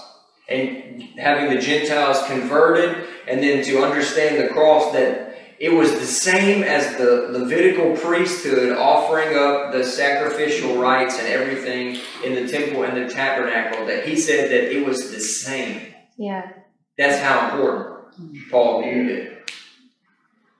and 0.48 1.02
having 1.18 1.54
the 1.54 1.60
Gentiles 1.60 2.22
converted 2.26 3.06
and 3.26 3.42
then 3.42 3.64
to 3.64 3.82
understand 3.82 4.42
the 4.42 4.52
cross 4.52 4.92
that 4.92 5.26
it 5.58 5.72
was 5.72 5.92
the 5.92 6.06
same 6.06 6.62
as 6.62 6.96
the 6.96 7.28
Levitical 7.30 7.96
priesthood 7.96 8.76
offering 8.76 9.36
up 9.38 9.72
the 9.72 9.82
sacrificial 9.82 10.76
rites 10.76 11.18
and 11.18 11.28
everything 11.28 11.98
in 12.22 12.34
the 12.34 12.46
temple 12.46 12.84
and 12.84 12.96
the 12.96 13.12
tabernacle, 13.12 13.86
that 13.86 14.06
he 14.06 14.16
said 14.16 14.50
that 14.50 14.70
it 14.70 14.86
was 14.86 15.10
the 15.10 15.20
same. 15.20 15.94
Yeah. 16.18 16.52
That's 16.98 17.22
how 17.22 17.50
important 17.50 18.50
Paul 18.50 18.82
viewed 18.82 19.10
it. 19.10 19.50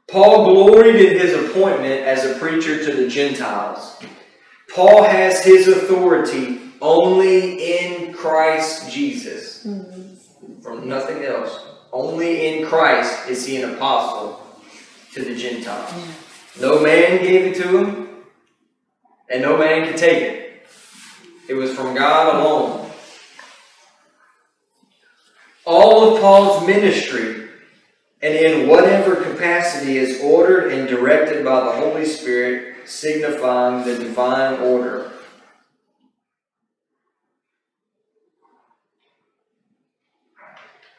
Paul 0.09 0.45
gloried 0.45 0.97
in 0.97 1.19
his 1.19 1.35
appointment 1.35 2.07
as 2.07 2.25
a 2.25 2.39
preacher 2.39 2.83
to 2.85 2.97
the 2.97 3.09
Gentiles. 3.09 4.03
Paul 4.75 5.03
has 5.03 5.45
his 5.45 5.69
authority 5.69 6.61
only 6.81 7.79
in 7.79 8.13
Christ 8.13 8.91
Jesus. 8.91 9.65
Mm-hmm. 9.65 10.61
From 10.63 10.89
nothing 10.89 11.25
else. 11.25 11.61
Only 11.93 12.47
in 12.47 12.67
Christ 12.67 13.29
is 13.29 13.47
he 13.47 13.63
an 13.63 13.75
apostle 13.75 14.41
to 15.15 15.25
the 15.25 15.35
Gentiles. 15.35 15.93
No 16.61 16.81
man 16.81 17.23
gave 17.23 17.47
it 17.47 17.63
to 17.63 17.79
him, 17.79 18.09
and 19.31 19.43
no 19.43 19.57
man 19.57 19.89
could 19.89 19.97
take 19.97 20.23
it. 20.23 20.67
It 21.49 21.55
was 21.55 21.73
from 21.73 21.95
God 21.95 22.37
alone. 22.37 22.91
All 25.65 26.15
of 26.15 26.21
Paul's 26.21 26.67
ministry, 26.67 27.49
and 28.23 28.35
in 28.35 28.69
whatever 28.69 29.17
capacity, 29.17 29.99
is 29.99 30.21
ordered 30.23 30.73
and 30.73 30.89
directed 30.89 31.45
by 31.45 31.61
the 31.65 31.73
Holy 31.73 32.05
Spirit, 32.05 32.89
signifying 32.89 33.85
the 33.85 33.99
divine 33.99 34.61
order. 34.61 35.13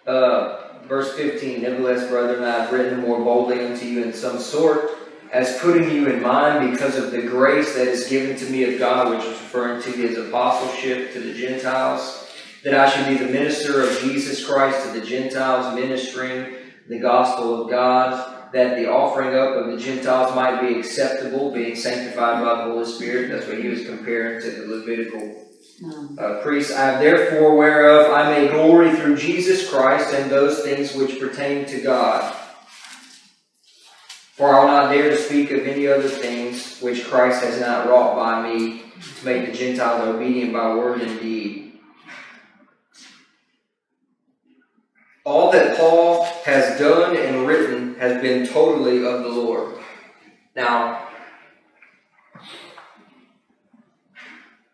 Uh, 0.08 0.70
verse 0.88 1.14
15 1.16 1.62
Nevertheless, 1.62 2.10
brethren, 2.10 2.44
I 2.44 2.62
have 2.62 2.72
written 2.72 3.02
more 3.02 3.20
boldly 3.20 3.66
unto 3.66 3.86
you 3.86 4.04
in 4.04 4.14
some 4.14 4.40
sort, 4.40 4.92
as 5.34 5.60
putting 5.60 5.92
you 5.92 6.08
in 6.08 6.22
mind 6.22 6.72
because 6.72 6.96
of 6.96 7.12
the 7.12 7.22
grace 7.24 7.76
that 7.76 7.88
is 7.88 8.08
given 8.08 8.38
to 8.38 8.46
me 8.50 8.74
of 8.74 8.80
God, 8.80 9.10
which 9.10 9.26
is 9.26 9.40
referring 9.42 9.82
to 9.84 9.92
his 9.92 10.18
apostleship 10.18 11.12
to 11.14 11.20
the 11.20 11.34
Gentiles, 11.34 12.32
that 12.64 12.74
I 12.74 12.90
should 12.90 13.08
be 13.08 13.24
the 13.24 13.32
minister 13.32 13.82
of 13.82 14.00
Jesus 14.00 14.46
Christ 14.46 14.86
to 14.86 15.00
the 15.00 15.06
Gentiles, 15.06 15.76
ministering 15.76 16.56
the 16.88 17.00
gospel 17.00 17.64
of 17.64 17.70
God, 17.70 18.37
that 18.54 18.78
the 18.78 18.90
offering 18.90 19.36
up 19.36 19.56
of 19.56 19.72
the 19.72 19.78
Gentiles 19.78 20.36
might 20.36 20.62
be 20.62 20.80
acceptable, 20.80 21.52
being 21.52 21.76
sanctified 21.76 22.44
by 22.44 22.66
the 22.66 22.72
Holy 22.72 22.86
Spirit. 22.86 23.32
That's 23.32 23.48
what 23.48 23.60
he 23.60 23.68
was 23.68 23.86
comparing 23.86 24.42
to 24.42 24.52
the 24.52 24.68
Levitical 24.68 25.46
uh, 26.18 26.42
priests. 26.42 26.74
I 26.74 26.86
have 26.86 27.00
therefore 27.00 27.56
whereof 27.56 28.12
I 28.12 28.32
may 28.32 28.48
glory 28.48 28.96
through 28.96 29.18
Jesus 29.18 29.70
Christ 29.70 30.14
and 30.14 30.32
those 30.32 30.62
things 30.62 30.96
which 30.96 31.20
pertain 31.20 31.66
to 31.68 31.82
God. 31.82 32.36
For 34.34 34.54
I 34.54 34.60
will 34.60 34.68
not 34.68 34.92
dare 34.92 35.10
to 35.10 35.18
speak 35.18 35.50
of 35.52 35.66
any 35.66 35.88
other 35.88 36.08
things 36.08 36.80
which 36.80 37.06
Christ 37.06 37.44
has 37.44 37.60
not 37.60 37.88
wrought 37.88 38.16
by 38.16 38.48
me 38.48 38.84
to 39.20 39.26
make 39.26 39.48
the 39.48 39.58
Gentiles 39.58 40.08
obedient 40.08 40.54
by 40.54 40.76
word 40.76 41.02
and 41.02 41.20
deed. 41.20 41.80
All 45.24 45.52
that 45.52 45.78
Paul 45.78 46.24
has 46.46 46.80
done 46.80 47.18
and 47.18 47.48
written 47.48 47.87
has 48.00 48.22
been 48.22 48.48
totally 48.48 49.06
of 49.06 49.24
the 49.24 49.30
Lord. 49.30 49.76
Now, 50.56 51.08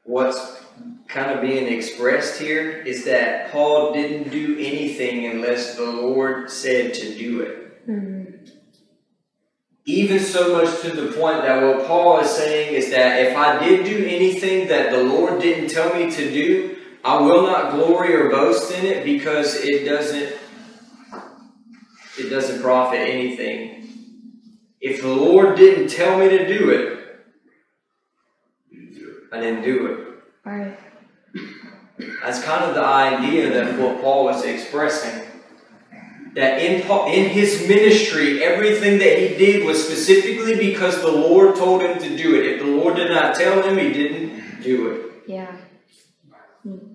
what's 0.04 0.62
kind 1.08 1.32
of 1.32 1.42
being 1.42 1.68
expressed 1.68 2.42
here 2.42 2.72
is 2.72 3.06
that 3.06 3.52
Paul 3.52 3.94
didn't 3.94 4.30
do 4.30 4.58
anything 4.60 5.26
unless 5.28 5.76
the 5.76 5.86
Lord 5.86 6.50
said 6.50 6.94
to 6.96 7.14
do 7.14 7.42
it. 7.42 7.88
Mhm. 7.88 8.50
Even 9.86 10.20
so 10.20 10.54
much 10.54 10.82
to 10.82 10.90
the 10.90 11.12
point 11.12 11.42
that 11.44 11.62
what 11.62 11.86
Paul 11.86 12.20
is 12.20 12.30
saying 12.30 12.74
is 12.74 12.90
that 12.92 13.22
if 13.22 13.36
I 13.36 13.60
did 13.64 13.86
do 13.86 14.06
anything 14.06 14.68
that 14.70 14.92
the 14.92 15.04
Lord 15.04 15.42
didn't 15.42 15.70
tell 15.70 15.94
me 15.94 16.10
to 16.10 16.32
do, 16.32 16.78
I 17.04 17.22
will 17.22 17.44
not 17.44 17.72
glory 17.74 18.16
or 18.16 18.30
boast 18.30 18.72
in 18.72 18.86
it 18.86 19.04
because 19.04 19.56
it 19.56 19.84
doesn't 19.84 20.34
it 22.18 22.30
doesn't 22.30 22.62
profit 22.62 23.00
anything. 23.00 23.84
If 24.80 25.02
the 25.02 25.08
Lord 25.08 25.56
didn't 25.56 25.88
tell 25.90 26.18
me 26.20 26.30
to 26.30 26.48
do 26.48 26.70
it, 26.70 26.94
I 29.32 29.40
didn't 29.40 29.64
do 29.64 29.88
it. 29.88 30.08
Right. 30.46 30.78
That's 32.24 32.44
kind 32.44 32.64
of 32.66 32.76
the 32.76 32.84
idea 32.84 33.50
that 33.54 33.80
what 33.80 34.02
Paul 34.02 34.26
was 34.26 34.44
expressing. 34.44 35.22
That 36.36 36.62
in 36.62 36.82
Paul, 36.88 37.12
in 37.12 37.30
his 37.30 37.68
ministry, 37.68 38.44
everything 38.44 38.98
that 39.00 39.18
he 39.20 39.30
did 39.38 39.66
was 39.66 39.84
specifically 39.86 40.56
because 40.56 41.00
the 41.02 41.12
Lord 41.12 41.56
told 41.56 41.82
him 41.82 42.00
to 42.00 42.18
do 42.18 42.36
it. 42.36 42.54
If 42.54 42.62
the 42.62 42.68
Lord 42.68 42.96
did 42.96 43.12
not 43.12 43.36
tell 43.36 43.62
him, 43.62 43.78
he 43.78 43.94
didn't 43.94 44.62
do 44.62 44.90
it. 44.92 45.24
Yeah. 45.28 45.56
Hmm. 46.64 46.93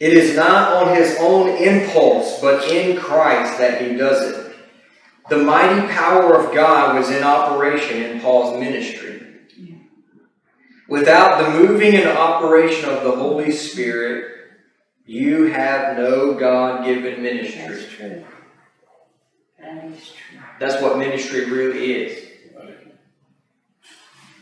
It 0.00 0.12
is 0.12 0.36
not 0.36 0.74
on 0.74 0.96
his 0.96 1.16
own 1.18 1.48
impulse, 1.48 2.40
but 2.40 2.68
in 2.68 2.98
Christ 2.98 3.58
that 3.58 3.82
he 3.82 3.96
does 3.96 4.30
it. 4.30 4.56
The 5.28 5.38
mighty 5.38 5.86
power 5.88 6.34
of 6.34 6.54
God 6.54 6.96
was 6.96 7.10
in 7.10 7.22
operation 7.22 8.02
in 8.02 8.20
Paul's 8.20 8.58
ministry. 8.58 9.26
Without 10.88 11.42
the 11.42 11.50
moving 11.50 11.94
and 11.96 12.08
operation 12.08 12.88
of 12.88 13.04
the 13.04 13.10
Holy 13.10 13.50
Spirit, 13.50 14.36
you 15.04 15.46
have 15.46 15.98
no 15.98 16.34
God 16.34 16.84
given 16.84 17.22
ministry. 17.22 17.60
That's 17.60 17.88
true. 17.88 18.24
That 19.58 19.84
is 19.84 20.12
true. 20.12 20.38
That's 20.60 20.82
what 20.82 20.98
ministry 20.98 21.44
really 21.50 21.92
is. 21.92 22.24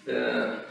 Uh, 0.08 0.62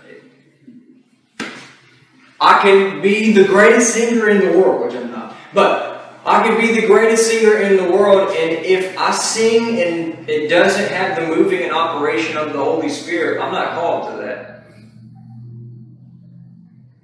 I 2.39 2.62
can 2.62 3.02
be 3.02 3.32
the 3.32 3.45
greatest 3.45 3.93
singer 3.93 4.30
in 4.30 4.39
the 4.39 4.58
world, 4.58 4.86
which 4.86 4.95
I'm 4.95 5.12
not, 5.12 5.36
but 5.54 6.21
I 6.26 6.41
can 6.45 6.60
be 6.60 6.80
the 6.80 6.88
greatest 6.88 7.28
singer 7.28 7.58
in 7.60 7.78
the 7.78 7.91
world, 7.91 8.30
and 8.32 8.65
if 8.65 8.98
I 8.98 9.12
sing 9.12 9.80
and 9.80 10.28
it 10.28 10.50
doesn't 10.50 10.89
have 10.89 11.19
the 11.19 11.28
moving 11.28 11.62
and 11.63 11.71
operation 11.71 12.36
of 12.36 12.52
the 12.52 12.63
Holy 12.63 12.89
Spirit, 12.89 13.39
I'm 13.39 13.52
not 13.52 13.74
called 13.74 14.12
to 14.12 14.26
that. 14.26 14.65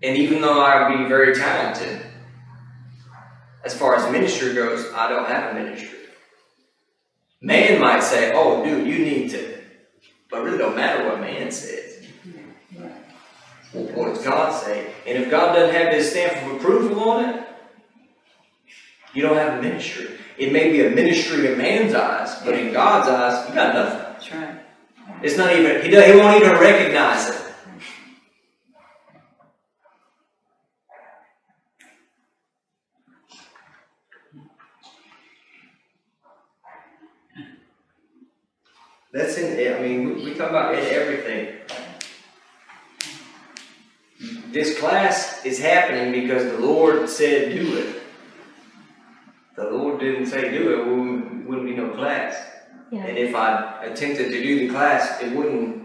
And 0.04 0.17
even 0.17 0.41
though 0.41 0.60
I 0.60 0.89
would 0.89 0.98
be 0.98 1.08
very 1.08 1.36
talented, 1.36 2.02
as 3.63 3.78
far 3.78 3.96
as 3.96 4.12
ministry 4.12 4.56
goes, 4.56 4.91
I 4.94 5.08
don't 5.08 5.28
have 5.28 5.52
a 5.52 5.60
ministry. 5.60 6.00
Man 7.41 7.80
might 7.80 8.02
say, 8.02 8.32
oh, 8.34 8.63
dude, 8.63 8.88
you 8.88 9.00
need 9.00 9.30
to. 9.32 9.62
But 10.32 10.41
it 10.41 10.44
really 10.46 10.58
don't 10.58 10.76
matter 10.76 11.08
what 11.08 11.20
man 11.20 11.52
says. 11.52 11.91
What 13.74 14.16
does 14.16 14.24
God 14.24 14.52
say? 14.52 14.94
And 15.08 15.18
if 15.18 15.32
God 15.32 15.56
doesn't 15.56 15.74
have 15.74 15.94
his 15.94 16.10
stamp 16.10 16.46
of 16.46 16.58
approval 16.58 17.10
on 17.10 17.30
it, 17.30 17.48
you 19.14 19.22
don't 19.22 19.38
have 19.38 19.60
a 19.60 19.62
ministry. 19.62 20.10
It 20.38 20.52
may 20.52 20.72
be 20.72 20.86
a 20.86 20.90
ministry 20.90 21.52
in 21.52 21.58
man's 21.58 21.94
eyes, 21.94 22.42
but 22.44 22.56
in 22.56 22.74
God's 22.74 23.08
eyes, 23.08 23.48
you 23.48 23.56
got 23.56 23.74
nothing. 23.74 24.00
That's 24.14 24.32
right. 24.34 24.56
It's 25.24 25.38
not 25.38 25.54
even, 25.54 25.82
he, 25.84 25.90
he 25.90 26.18
won't 26.20 26.44
even 26.44 26.58
recognize 26.58 27.30
it. 27.30 27.42
That's 39.14 39.38
in, 39.38 39.76
I 39.76 39.80
mean, 39.82 40.16
we, 40.16 40.26
we 40.26 40.34
talk 40.34 40.50
about 40.50 40.74
in 40.74 40.86
everything. 40.86 41.61
This 44.52 44.78
class 44.78 45.46
is 45.46 45.60
happening 45.60 46.12
because 46.12 46.44
the 46.44 46.60
Lord 46.60 47.10
said 47.10 47.54
do 47.54 47.78
it. 47.78 48.02
The 49.56 49.70
Lord 49.70 50.00
didn't 50.00 50.26
say 50.28 50.52
do 50.52 50.74
it, 50.74 51.48
wouldn't 51.48 51.66
be 51.66 51.76
no 51.76 51.90
class. 51.92 52.36
Yeah. 52.92 53.06
And 53.06 53.18
if 53.18 53.34
I 53.36 53.84
attempted 53.84 54.32
to 54.32 54.44
do 54.44 54.68
the 54.68 54.70
class, 54.74 55.22
it 55.22 55.32
wouldn't 55.34 55.82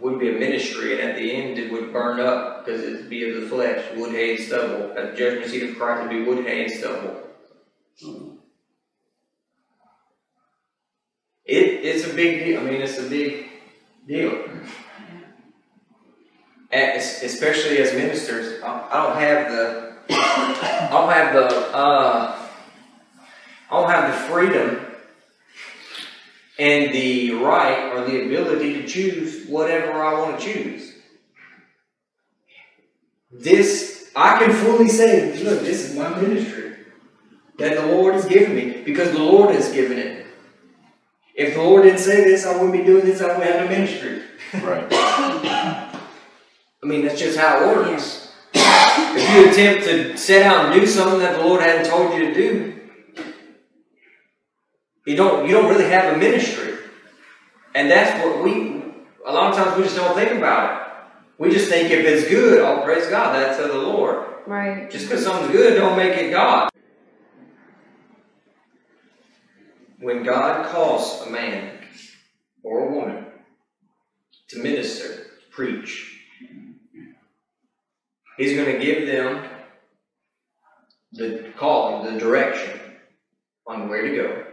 would 0.00 0.18
be 0.18 0.34
a 0.34 0.38
ministry, 0.38 1.00
and 1.00 1.10
at 1.10 1.16
the 1.16 1.32
end 1.32 1.58
it 1.58 1.70
would 1.70 1.92
burn 1.92 2.18
up 2.18 2.64
because 2.64 2.82
it'd 2.82 3.08
be 3.08 3.30
of 3.30 3.40
the 3.40 3.48
flesh, 3.48 3.84
wood, 3.96 4.10
hay, 4.10 4.34
and 4.34 4.44
stubble. 4.44 4.92
At 4.98 5.12
the 5.12 5.16
judgment 5.16 5.48
seat 5.48 5.70
of 5.70 5.76
Christ 5.76 6.02
would 6.02 6.10
be 6.10 6.24
wood, 6.24 6.44
hay, 6.44 6.64
and 6.64 6.72
stubble. 6.72 7.22
It 11.44 11.84
it's 11.84 12.10
a 12.10 12.14
big 12.14 12.44
deal. 12.44 12.60
I 12.60 12.64
mean, 12.64 12.82
it's 12.82 12.98
a 12.98 13.08
big 13.08 13.46
deal. 14.08 14.44
Especially 16.72 17.78
as 17.78 17.92
ministers, 17.92 18.62
I 18.62 19.02
don't 19.02 19.16
have 19.16 19.50
the 19.50 19.92
I 20.10 20.88
don't 20.90 21.12
have 21.12 21.34
the 21.34 21.76
uh, 21.76 22.48
I 23.70 23.80
don't 23.80 23.90
have 23.90 24.12
the 24.12 24.32
freedom 24.32 24.86
and 26.58 26.92
the 26.92 27.32
right 27.32 27.92
or 27.92 28.04
the 28.04 28.26
ability 28.26 28.74
to 28.74 28.86
choose 28.86 29.46
whatever 29.46 29.92
I 30.02 30.18
want 30.18 30.38
to 30.38 30.44
choose. 30.44 30.92
This, 33.30 34.10
I 34.14 34.38
can 34.38 34.52
fully 34.52 34.88
say, 34.88 35.42
look, 35.42 35.60
this 35.60 35.88
is 35.88 35.96
my 35.96 36.14
ministry 36.20 36.76
that 37.58 37.76
the 37.76 37.86
Lord 37.86 38.14
has 38.14 38.26
given 38.26 38.54
me 38.54 38.82
because 38.82 39.10
the 39.12 39.18
Lord 39.18 39.54
has 39.54 39.72
given 39.72 39.98
it. 39.98 40.26
If 41.34 41.54
the 41.54 41.62
Lord 41.62 41.84
didn't 41.84 42.00
say 42.00 42.24
this, 42.24 42.44
I 42.44 42.52
wouldn't 42.52 42.72
be 42.72 42.84
doing 42.84 43.06
this, 43.06 43.22
I 43.22 43.28
wouldn't 43.28 43.44
have 43.44 43.64
no 43.64 43.68
ministry. 43.68 44.22
Right. 44.62 45.88
I 46.82 46.86
mean, 46.88 47.06
that's 47.06 47.20
just 47.20 47.38
how 47.38 47.60
it 47.60 47.76
works. 47.76 48.32
If 48.54 49.34
you 49.34 49.50
attempt 49.50 49.84
to 49.84 50.16
set 50.16 50.42
out 50.42 50.66
and 50.66 50.80
do 50.80 50.86
something 50.86 51.20
that 51.20 51.38
the 51.38 51.44
Lord 51.44 51.62
hadn't 51.62 51.88
told 51.88 52.12
you 52.14 52.26
to 52.26 52.34
do, 52.34 52.80
you 55.06 55.16
don't 55.16 55.46
you 55.46 55.52
don't 55.52 55.68
really 55.68 55.88
have 55.88 56.14
a 56.14 56.18
ministry. 56.18 56.74
And 57.74 57.90
that's 57.90 58.24
what 58.24 58.42
we 58.42 58.82
a 59.24 59.32
lot 59.32 59.50
of 59.50 59.56
times 59.56 59.76
we 59.76 59.84
just 59.84 59.96
don't 59.96 60.14
think 60.14 60.32
about 60.32 60.80
it. 60.80 60.88
We 61.38 61.50
just 61.50 61.68
think 61.68 61.90
if 61.90 62.04
it's 62.04 62.28
good, 62.28 62.60
oh 62.60 62.82
praise 62.82 63.06
God, 63.06 63.34
that's 63.34 63.60
of 63.60 63.68
the 63.68 63.78
Lord. 63.78 64.26
Right. 64.46 64.90
Just 64.90 65.08
because 65.08 65.24
something's 65.24 65.52
good 65.52 65.76
don't 65.76 65.96
make 65.96 66.16
it 66.18 66.30
God. 66.30 66.68
When 70.00 70.24
God 70.24 70.66
calls 70.66 71.24
a 71.26 71.30
man 71.30 71.78
or 72.64 72.88
a 72.88 72.92
woman 72.92 73.26
to 74.48 74.58
minister, 74.58 75.26
preach, 75.50 76.11
He's 78.42 78.56
going 78.56 78.76
to 78.76 78.84
give 78.84 79.06
them 79.06 79.48
the 81.12 81.52
calling, 81.56 82.12
the 82.12 82.18
direction 82.18 82.80
on 83.68 83.88
where 83.88 84.02
to 84.02 84.16
go 84.16 84.44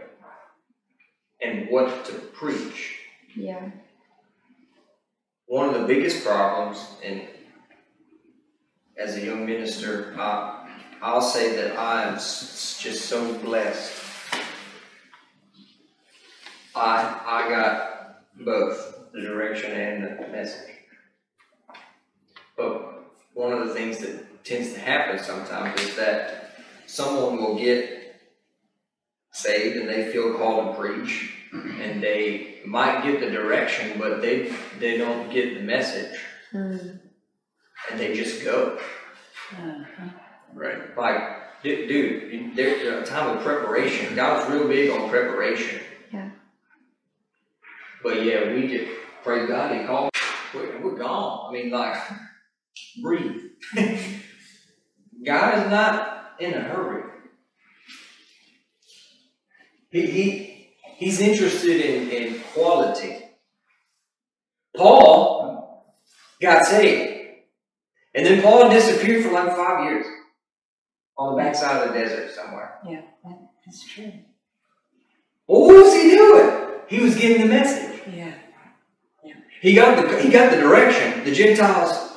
and 1.42 1.68
what 1.70 2.04
to 2.04 2.12
preach. 2.12 2.98
Yeah. 3.34 3.68
One 5.46 5.74
of 5.74 5.80
the 5.80 5.88
biggest 5.88 6.24
problems, 6.24 6.86
and 7.02 7.22
as 8.96 9.16
a 9.16 9.22
young 9.22 9.44
minister, 9.44 10.14
I, 10.16 10.70
I'll 11.02 11.20
say 11.20 11.56
that 11.56 11.76
I 11.76 12.04
am 12.04 12.14
just 12.14 13.06
so 13.06 13.34
blessed. 13.38 13.92
I 16.76 17.20
I 17.26 17.48
got 17.48 18.22
both 18.44 19.10
the 19.12 19.20
direction 19.20 19.72
and 19.72 20.04
the 20.04 20.28
message. 20.28 20.70
One 23.34 23.52
of 23.52 23.68
the 23.68 23.74
things 23.74 23.98
that 23.98 24.44
tends 24.44 24.72
to 24.72 24.80
happen 24.80 25.22
sometimes 25.22 25.80
is 25.80 25.96
that 25.96 26.54
someone 26.86 27.36
will 27.36 27.56
get 27.58 28.16
saved 29.32 29.76
and 29.76 29.88
they 29.88 30.10
feel 30.12 30.34
called 30.36 30.74
to 30.74 30.80
preach 30.80 31.34
and 31.52 32.02
they 32.02 32.58
might 32.64 33.02
get 33.02 33.20
the 33.20 33.30
direction, 33.30 33.98
but 33.98 34.20
they 34.20 34.52
they 34.78 34.96
don't 34.98 35.30
get 35.32 35.54
the 35.54 35.60
message 35.62 36.18
Mm. 36.52 36.98
and 37.90 38.00
they 38.00 38.12
just 38.12 38.42
go. 38.44 38.76
Uh-huh. 39.52 40.08
Right. 40.52 40.96
Like, 40.96 41.62
dude, 41.62 42.56
there's 42.56 43.08
a 43.08 43.08
time 43.08 43.36
of 43.36 43.44
preparation. 43.44 44.16
God's 44.16 44.52
real 44.52 44.66
big 44.66 44.90
on 44.90 45.08
preparation. 45.08 45.80
Yeah. 46.12 46.30
But 48.02 48.24
yeah, 48.24 48.52
we 48.52 48.66
just 48.66 48.90
praise 49.22 49.48
God. 49.48 49.80
He 49.80 49.86
called. 49.86 50.10
We're, 50.52 50.80
we're 50.82 50.98
gone. 50.98 51.48
I 51.48 51.52
mean, 51.52 51.70
like, 51.70 51.96
breathe. 53.02 53.42
God 55.24 55.58
is 55.58 55.70
not 55.70 56.32
in 56.40 56.54
a 56.54 56.60
hurry. 56.60 57.02
He, 59.90 60.06
he 60.06 60.70
he's 60.96 61.20
interested 61.20 61.80
in, 61.80 62.08
in 62.10 62.40
quality. 62.54 63.18
Paul 64.76 65.84
got 66.40 66.64
saved. 66.64 67.18
And 68.14 68.26
then 68.26 68.42
Paul 68.42 68.70
disappeared 68.70 69.24
for 69.24 69.32
like 69.32 69.54
five 69.56 69.84
years 69.84 70.06
on 71.16 71.34
the 71.34 71.42
backside 71.42 71.86
of 71.86 71.92
the 71.92 71.98
desert 71.98 72.30
somewhere. 72.34 72.78
Yeah, 72.86 73.02
that's 73.64 73.86
true. 73.86 74.12
Well, 75.46 75.62
what 75.62 75.84
was 75.84 75.94
he 75.94 76.10
doing? 76.10 76.70
He 76.88 77.00
was 77.00 77.16
giving 77.16 77.42
the 77.42 77.48
message. 77.48 78.00
Yeah. 78.12 78.34
He 79.60 79.74
got 79.74 79.96
the 79.96 80.20
he 80.22 80.30
got 80.30 80.50
the 80.50 80.56
direction. 80.56 81.22
The 81.24 81.32
Gentiles, 81.32 82.16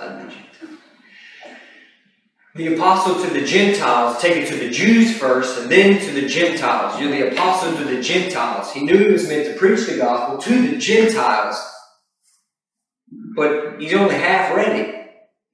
the 2.56 2.76
apostle 2.76 3.24
to 3.24 3.34
the 3.34 3.46
Gentiles, 3.46 4.22
take 4.22 4.38
it 4.38 4.48
to 4.50 4.56
the 4.56 4.70
Jews 4.70 5.18
first, 5.18 5.60
and 5.60 5.72
then 5.72 6.00
to 6.00 6.12
the 6.12 6.28
Gentiles. 6.28 7.02
You're 7.02 7.10
the 7.10 7.32
apostle 7.32 7.76
to 7.78 7.84
the 7.84 8.02
Gentiles. 8.02 8.72
He 8.72 8.84
knew 8.84 8.98
he 8.98 9.12
was 9.12 9.28
meant 9.28 9.48
to 9.48 9.56
preach 9.56 9.88
the 9.88 9.98
gospel 9.98 10.38
to 10.38 10.68
the 10.68 10.78
Gentiles, 10.78 11.60
but 13.36 13.82
he's 13.82 13.94
only 13.96 14.16
half 14.16 14.56
ready. 14.56 14.92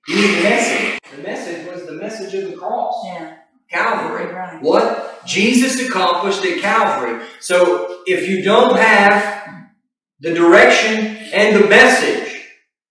He 0.08 0.16
needs 0.16 0.36
the 0.36 0.44
message. 0.44 1.00
The 1.16 1.24
message 1.24 1.68
was 1.74 1.86
the 1.86 1.94
message 1.94 2.34
of 2.34 2.52
the 2.52 2.58
cross, 2.58 3.06
Yeah. 3.06 3.36
Calvary. 3.72 4.26
Right. 4.34 4.62
What 4.62 5.26
Jesus 5.26 5.88
accomplished 5.88 6.44
at 6.44 6.60
Calvary. 6.60 7.24
So 7.40 8.02
if 8.08 8.28
you 8.28 8.42
don't 8.42 8.76
have 8.76 9.68
the 10.20 10.34
direction 10.34 11.06
and 11.34 11.56
the 11.56 11.68
message, 11.68 12.46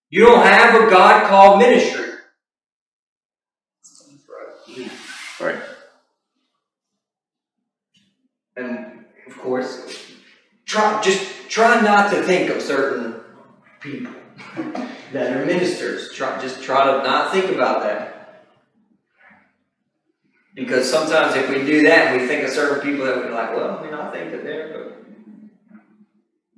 you 0.08 0.24
don't 0.24 0.46
have 0.46 0.80
a 0.80 0.88
God 0.88 1.28
called 1.28 1.58
ministry. 1.58 2.04
Right. 5.40 5.62
And 8.56 9.04
of 9.38 9.44
course, 9.44 10.14
try 10.64 11.00
just 11.00 11.48
try 11.48 11.80
not 11.80 12.10
to 12.10 12.22
think 12.24 12.50
of 12.50 12.60
certain 12.60 13.20
people 13.80 14.12
that 15.12 15.36
are 15.36 15.46
ministers. 15.46 16.12
Try 16.12 16.40
just 16.42 16.62
try 16.62 16.86
to 16.86 16.98
not 17.04 17.30
think 17.30 17.52
about 17.52 17.82
that. 17.84 18.44
Because 20.56 20.90
sometimes 20.90 21.36
if 21.36 21.48
we 21.48 21.64
do 21.64 21.82
that, 21.84 22.18
we 22.18 22.26
think 22.26 22.42
of 22.42 22.50
certain 22.50 22.80
people 22.80 23.06
that 23.06 23.16
we're 23.16 23.30
like, 23.30 23.54
well, 23.54 23.78
I 23.78 23.82
mean, 23.84 23.94
I 23.94 24.10
think 24.10 24.32
that 24.32 24.42
they're, 24.42 24.72
but 24.76 25.04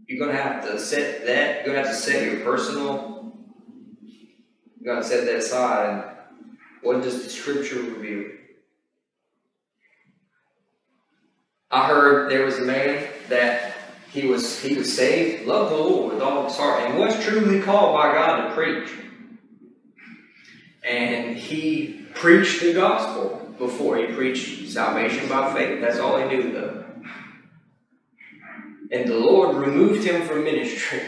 you're 0.06 0.26
gonna 0.26 0.40
have 0.40 0.64
to 0.64 0.78
set 0.78 1.26
that. 1.26 1.66
You're 1.66 1.74
gonna 1.74 1.86
have 1.86 1.94
to 1.94 2.02
set 2.02 2.24
your 2.24 2.40
personal. 2.40 3.34
You're 4.80 4.94
gonna 4.94 5.06
set 5.06 5.26
that 5.26 5.36
aside. 5.36 6.16
What 6.82 7.02
does 7.02 7.22
the 7.24 7.28
Scripture 7.28 7.82
reveal? 7.82 8.39
I 11.70 11.86
heard 11.86 12.30
there 12.30 12.44
was 12.44 12.58
a 12.58 12.62
man 12.62 13.06
that 13.28 13.74
he 14.10 14.26
was 14.26 14.60
he 14.60 14.74
was 14.74 14.92
saved, 14.92 15.46
loved 15.46 15.72
the 15.72 15.76
Lord 15.76 16.14
with 16.14 16.22
all 16.22 16.44
his 16.44 16.56
heart, 16.56 16.82
and 16.82 16.98
was 16.98 17.22
truly 17.24 17.60
called 17.60 17.94
by 17.94 18.12
God 18.12 18.48
to 18.48 18.54
preach. 18.54 18.90
And 20.82 21.36
he 21.36 22.06
preached 22.14 22.60
the 22.60 22.72
gospel 22.72 23.54
before 23.58 23.98
he 23.98 24.06
preached 24.06 24.68
salvation 24.70 25.28
by 25.28 25.54
faith. 25.54 25.80
That's 25.80 25.98
all 25.98 26.18
he 26.18 26.24
knew 26.24 26.52
though. 26.52 26.84
And 28.90 29.08
the 29.08 29.18
Lord 29.18 29.56
removed 29.56 30.02
him 30.02 30.26
from 30.26 30.42
ministry. 30.42 31.02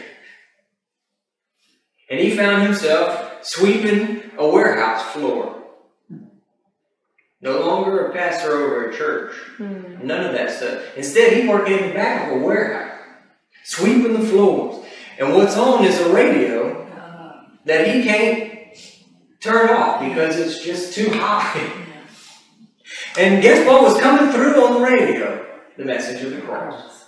And 2.08 2.20
he 2.20 2.36
found 2.36 2.62
himself 2.62 3.44
sweeping 3.44 4.30
a 4.38 4.46
warehouse 4.46 5.02
floor. 5.12 5.61
No 7.42 7.60
longer 7.66 8.06
a 8.06 8.12
pastor 8.12 8.52
over 8.52 8.88
a 8.88 8.96
church. 8.96 9.34
Mm. 9.58 10.04
None 10.04 10.24
of 10.26 10.32
that 10.32 10.50
stuff. 10.50 10.96
Instead, 10.96 11.32
he 11.32 11.48
working 11.48 11.76
in 11.76 11.88
the 11.88 11.94
back 11.94 12.30
of 12.30 12.40
a 12.40 12.44
warehouse, 12.44 13.00
sweeping 13.64 14.12
the 14.12 14.26
floors. 14.26 14.84
And 15.18 15.34
what's 15.34 15.56
on 15.56 15.84
is 15.84 16.00
a 16.00 16.12
radio 16.12 16.86
Uh, 16.92 17.42
that 17.64 17.88
he 17.88 18.04
can't 18.04 18.74
turn 19.40 19.70
off 19.70 20.00
because 20.00 20.38
it's 20.38 20.64
just 20.64 20.94
too 20.94 21.10
high. 21.10 21.70
And 23.18 23.42
guess 23.42 23.66
what 23.66 23.82
was 23.82 24.00
coming 24.00 24.32
through 24.32 24.64
on 24.64 24.74
the 24.74 24.88
radio? 24.88 25.44
The 25.76 25.84
message 25.84 26.22
of 26.24 26.30
the 26.32 26.40
cross. 26.42 27.06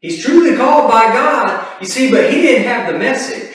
He's 0.00 0.24
truly 0.24 0.56
called 0.56 0.90
by 0.90 1.12
God, 1.12 1.66
you 1.80 1.86
see, 1.86 2.10
but 2.10 2.32
he 2.32 2.40
didn't 2.42 2.68
have 2.68 2.92
the 2.92 2.98
message. 2.98 3.45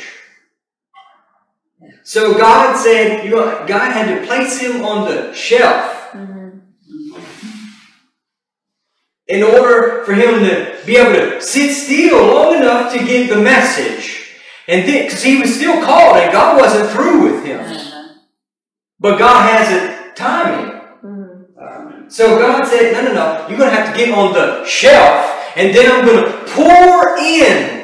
So 2.12 2.38
God 2.38 2.76
said, 2.76 3.24
you 3.24 3.32
know, 3.32 3.64
God 3.66 3.94
had 3.94 4.14
to 4.14 4.28
place 4.28 4.60
him 4.60 4.84
on 4.84 5.08
the 5.08 5.34
shelf 5.34 6.12
Mhm. 6.14 6.60
in 9.30 9.42
order 9.42 10.04
for 10.04 10.12
him 10.12 10.44
to 10.44 10.74
be 10.86 10.98
able 10.98 11.14
to 11.14 11.40
sit 11.42 11.74
still 11.74 12.22
long 12.26 12.56
enough 12.56 12.92
to 12.92 13.00
get 13.00 13.30
the 13.30 13.38
message. 13.38 14.28
And 14.68 14.86
then, 14.86 15.06
because 15.06 15.24
he 15.24 15.40
was 15.40 15.56
still 15.56 15.82
called 15.82 16.18
and 16.18 16.34
God 16.34 16.60
wasn't 16.60 16.90
through 16.92 17.20
with 17.22 17.46
him. 17.46 17.62
uh-huh. 17.62 18.04
But 19.00 19.18
God 19.18 19.50
has 19.50 19.72
a 19.72 20.12
timing. 20.14 20.82
Mhm. 21.06 22.12
So 22.12 22.38
God 22.40 22.68
said, 22.68 22.92
no, 22.92 23.04
no, 23.04 23.14
no, 23.14 23.46
you're 23.48 23.58
going 23.58 23.70
to 23.70 23.76
have 23.78 23.90
to 23.90 23.98
get 23.98 24.14
on 24.14 24.34
the 24.34 24.66
shelf 24.66 25.32
and 25.56 25.74
then 25.74 25.90
I'm 25.90 26.06
going 26.06 26.26
to 26.26 26.32
pour 26.48 27.18
in. 27.20 27.81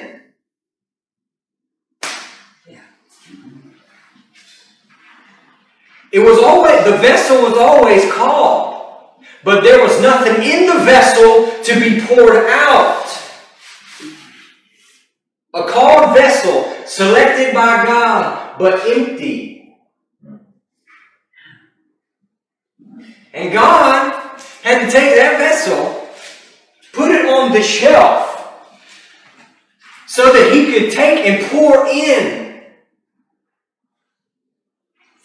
It 6.17 6.21
was 6.21 6.39
always, 6.39 6.83
the 6.83 6.97
vessel 6.97 7.43
was 7.43 7.59
always 7.59 8.11
called, 8.11 9.05
but 9.43 9.61
there 9.61 9.83
was 9.83 10.01
nothing 10.01 10.41
in 10.41 10.65
the 10.65 10.83
vessel 10.83 11.63
to 11.63 11.79
be 11.79 12.01
poured 12.01 12.47
out. 12.47 13.05
A 15.53 15.63
called 15.65 16.17
vessel, 16.17 16.73
selected 16.87 17.53
by 17.53 17.85
God, 17.85 18.57
but 18.57 18.81
empty. 18.87 19.77
And 23.31 23.53
God 23.53 24.41
had 24.63 24.85
to 24.85 24.91
take 24.91 25.17
that 25.17 25.37
vessel, 25.37 26.09
put 26.93 27.11
it 27.11 27.27
on 27.27 27.51
the 27.51 27.61
shelf, 27.61 28.59
so 30.07 30.33
that 30.33 30.51
he 30.51 30.71
could 30.73 30.91
take 30.91 31.27
and 31.27 31.45
pour 31.51 31.85
in 31.85 32.46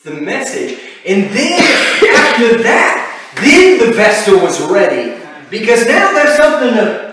the 0.02 0.12
message. 0.12 0.78
And 1.06 1.24
then, 1.30 1.60
after 1.60 2.62
that, 2.62 3.34
then 3.36 3.78
the 3.78 3.92
vessel 3.92 4.38
was 4.38 4.60
ready. 4.70 5.20
Because 5.50 5.86
now 5.86 6.12
there's 6.12 6.36
something 6.36 6.74
to 6.74 7.12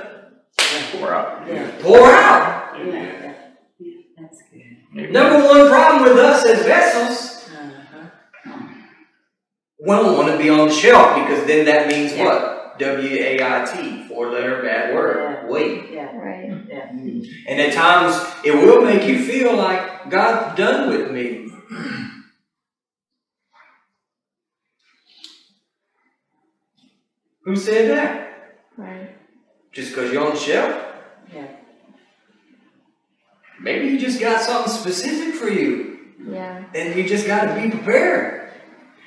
Pour 0.93 1.13
out. 1.13 1.47
Yeah. 1.47 1.71
pour 1.81 2.07
out. 2.07 2.77
Yeah. 2.77 3.33
Yeah. 3.79 3.93
That's 4.17 4.41
good. 4.51 5.11
Number 5.11 5.45
one 5.45 5.67
problem 5.69 6.03
with 6.03 6.17
us 6.17 6.45
as 6.45 6.65
vessels, 6.65 7.49
Uh-huh. 7.49 8.67
we 9.79 9.87
don't 9.87 10.17
want 10.17 10.29
to 10.31 10.37
be 10.37 10.49
on 10.49 10.67
the 10.67 10.73
shelf 10.73 11.15
because 11.15 11.45
then 11.47 11.65
that 11.65 11.87
means 11.87 12.13
what? 12.13 12.77
W 12.79 13.15
A 13.19 13.41
I 13.43 13.65
T, 13.65 14.07
four 14.07 14.31
letter 14.31 14.61
bad 14.61 14.93
word. 14.93 15.49
Wait. 15.49 15.91
Yeah. 15.91 16.15
Right. 16.15 16.49
Yeah. 16.69 16.91
And 17.47 17.59
at 17.59 17.73
times 17.73 18.15
it 18.45 18.55
will 18.55 18.81
make 18.83 19.03
you 19.05 19.19
feel 19.23 19.55
like 19.55 20.09
God's 20.09 20.57
done 20.57 20.89
with 20.89 21.11
me. 21.11 21.51
Who 27.49 27.55
said 27.55 27.89
that? 27.97 28.59
Right. 28.77 29.09
Just 29.71 29.89
because 29.89 30.13
you're 30.13 30.23
on 30.23 30.35
the 30.35 30.39
shelf? 30.39 30.85
Yeah. 31.33 31.47
Maybe 33.59 33.87
you 33.87 33.99
just 33.99 34.19
got 34.19 34.39
something 34.39 34.71
specific 34.71 35.33
for 35.33 35.49
you. 35.49 35.97
Yeah. 36.29 36.65
And 36.75 36.95
you 36.95 37.09
just 37.09 37.25
got 37.25 37.45
to 37.45 37.59
be 37.59 37.71
prepared. 37.71 38.53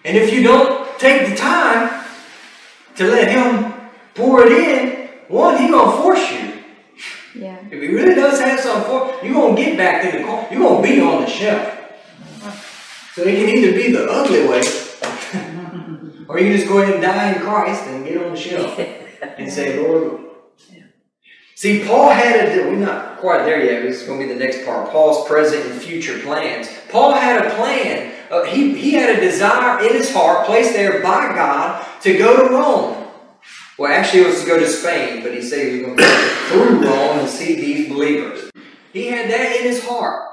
And 0.05 0.17
if 0.17 0.33
you 0.33 0.43
don't 0.43 0.99
take 0.99 1.29
the 1.29 1.37
time 1.37 2.05
to 2.97 3.07
let 3.07 3.29
Him 3.29 3.75
pour 4.17 4.45
it 4.45 4.51
in, 4.51 5.09
one, 5.29 5.57
He 5.59 5.69
gonna 5.69 6.03
force 6.03 6.29
you. 6.33 6.65
Yeah. 7.37 7.59
If 7.71 7.81
He 7.81 7.95
really 7.95 8.17
does 8.17 8.41
have 8.41 8.59
something 8.59 8.91
for 8.91 9.25
you, 9.25 9.33
you're 9.33 9.41
gonna 9.41 9.55
get 9.55 9.77
back 9.77 10.05
in 10.05 10.21
the 10.21 10.27
car. 10.27 10.49
You're 10.51 10.69
gonna 10.69 10.83
be 10.83 11.01
on 11.01 11.21
the 11.21 11.31
shelf. 11.31 11.63
Uh-huh. 11.63 12.51
So 13.15 13.23
it 13.23 13.37
can 13.37 13.49
either 13.57 13.73
be 13.73 13.93
the 13.93 14.11
ugly 14.11 14.49
way, 14.49 14.63
or 16.29 16.39
you 16.39 16.53
just 16.53 16.69
go 16.69 16.79
ahead 16.79 16.95
and 16.95 17.03
die 17.03 17.33
in 17.33 17.41
Christ 17.41 17.85
and 17.85 18.05
get 18.05 18.23
on 18.23 18.33
the 18.33 18.39
shelf 18.39 18.79
and 19.39 19.51
say, 19.51 19.79
Lord. 19.83 20.21
See, 21.55 21.85
Paul 21.85 22.11
had 22.11 22.59
a, 22.59 22.69
we're 22.69 22.75
not 22.75 23.19
quite 23.19 23.45
there 23.45 23.65
yet. 23.65 23.83
This 23.83 24.01
is 24.01 24.09
going 24.09 24.19
to 24.19 24.27
be 24.27 24.33
the 24.33 24.39
next 24.39 24.65
part. 24.65 24.91
Paul's 24.91 25.29
present 25.29 25.65
and 25.65 25.81
future 25.81 26.19
plans. 26.19 26.69
Paul 26.91 27.13
had 27.13 27.47
a 27.47 27.51
plan. 27.55 28.13
Uh, 28.33 28.43
he, 28.47 28.77
he 28.77 28.95
had 28.95 29.17
a 29.17 29.21
desire 29.21 29.81
in 29.87 29.95
his 29.95 30.13
heart, 30.13 30.45
placed 30.45 30.73
there 30.73 31.01
by 31.01 31.33
God, 31.35 31.87
to 32.01 32.19
go 32.19 32.49
to 32.49 32.53
Rome. 32.53 33.07
Well, 33.79 33.93
actually, 33.93 34.23
it 34.23 34.27
was 34.27 34.41
to 34.41 34.47
go 34.47 34.59
to 34.59 34.67
Spain, 34.67 35.23
but 35.23 35.35
he 35.35 35.41
said 35.41 35.69
he 35.69 35.79
was 35.79 35.87
going 35.87 35.97
to 35.99 36.03
go 36.03 36.47
through 36.49 36.85
Rome 36.85 37.19
and 37.21 37.29
see 37.29 37.55
these 37.55 37.89
believers. 37.89 38.51
He 38.93 39.07
had 39.07 39.31
that 39.31 39.57
in 39.57 39.63
his 39.63 39.85
heart 39.85 40.29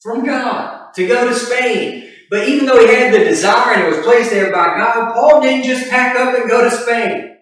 from 0.00 0.24
God 0.24 0.92
to 0.94 1.06
go 1.08 1.28
to 1.28 1.34
Spain. 1.34 2.11
But 2.32 2.48
even 2.48 2.64
though 2.64 2.80
he 2.80 2.86
had 2.86 3.12
the 3.12 3.18
desire 3.18 3.74
and 3.74 3.82
it 3.82 3.94
was 3.94 4.06
placed 4.06 4.30
there 4.30 4.50
by 4.50 4.78
God, 4.78 5.12
Paul 5.12 5.42
didn't 5.42 5.66
just 5.66 5.90
pack 5.90 6.16
up 6.16 6.34
and 6.34 6.48
go 6.48 6.64
to 6.64 6.70
Spain. 6.70 7.36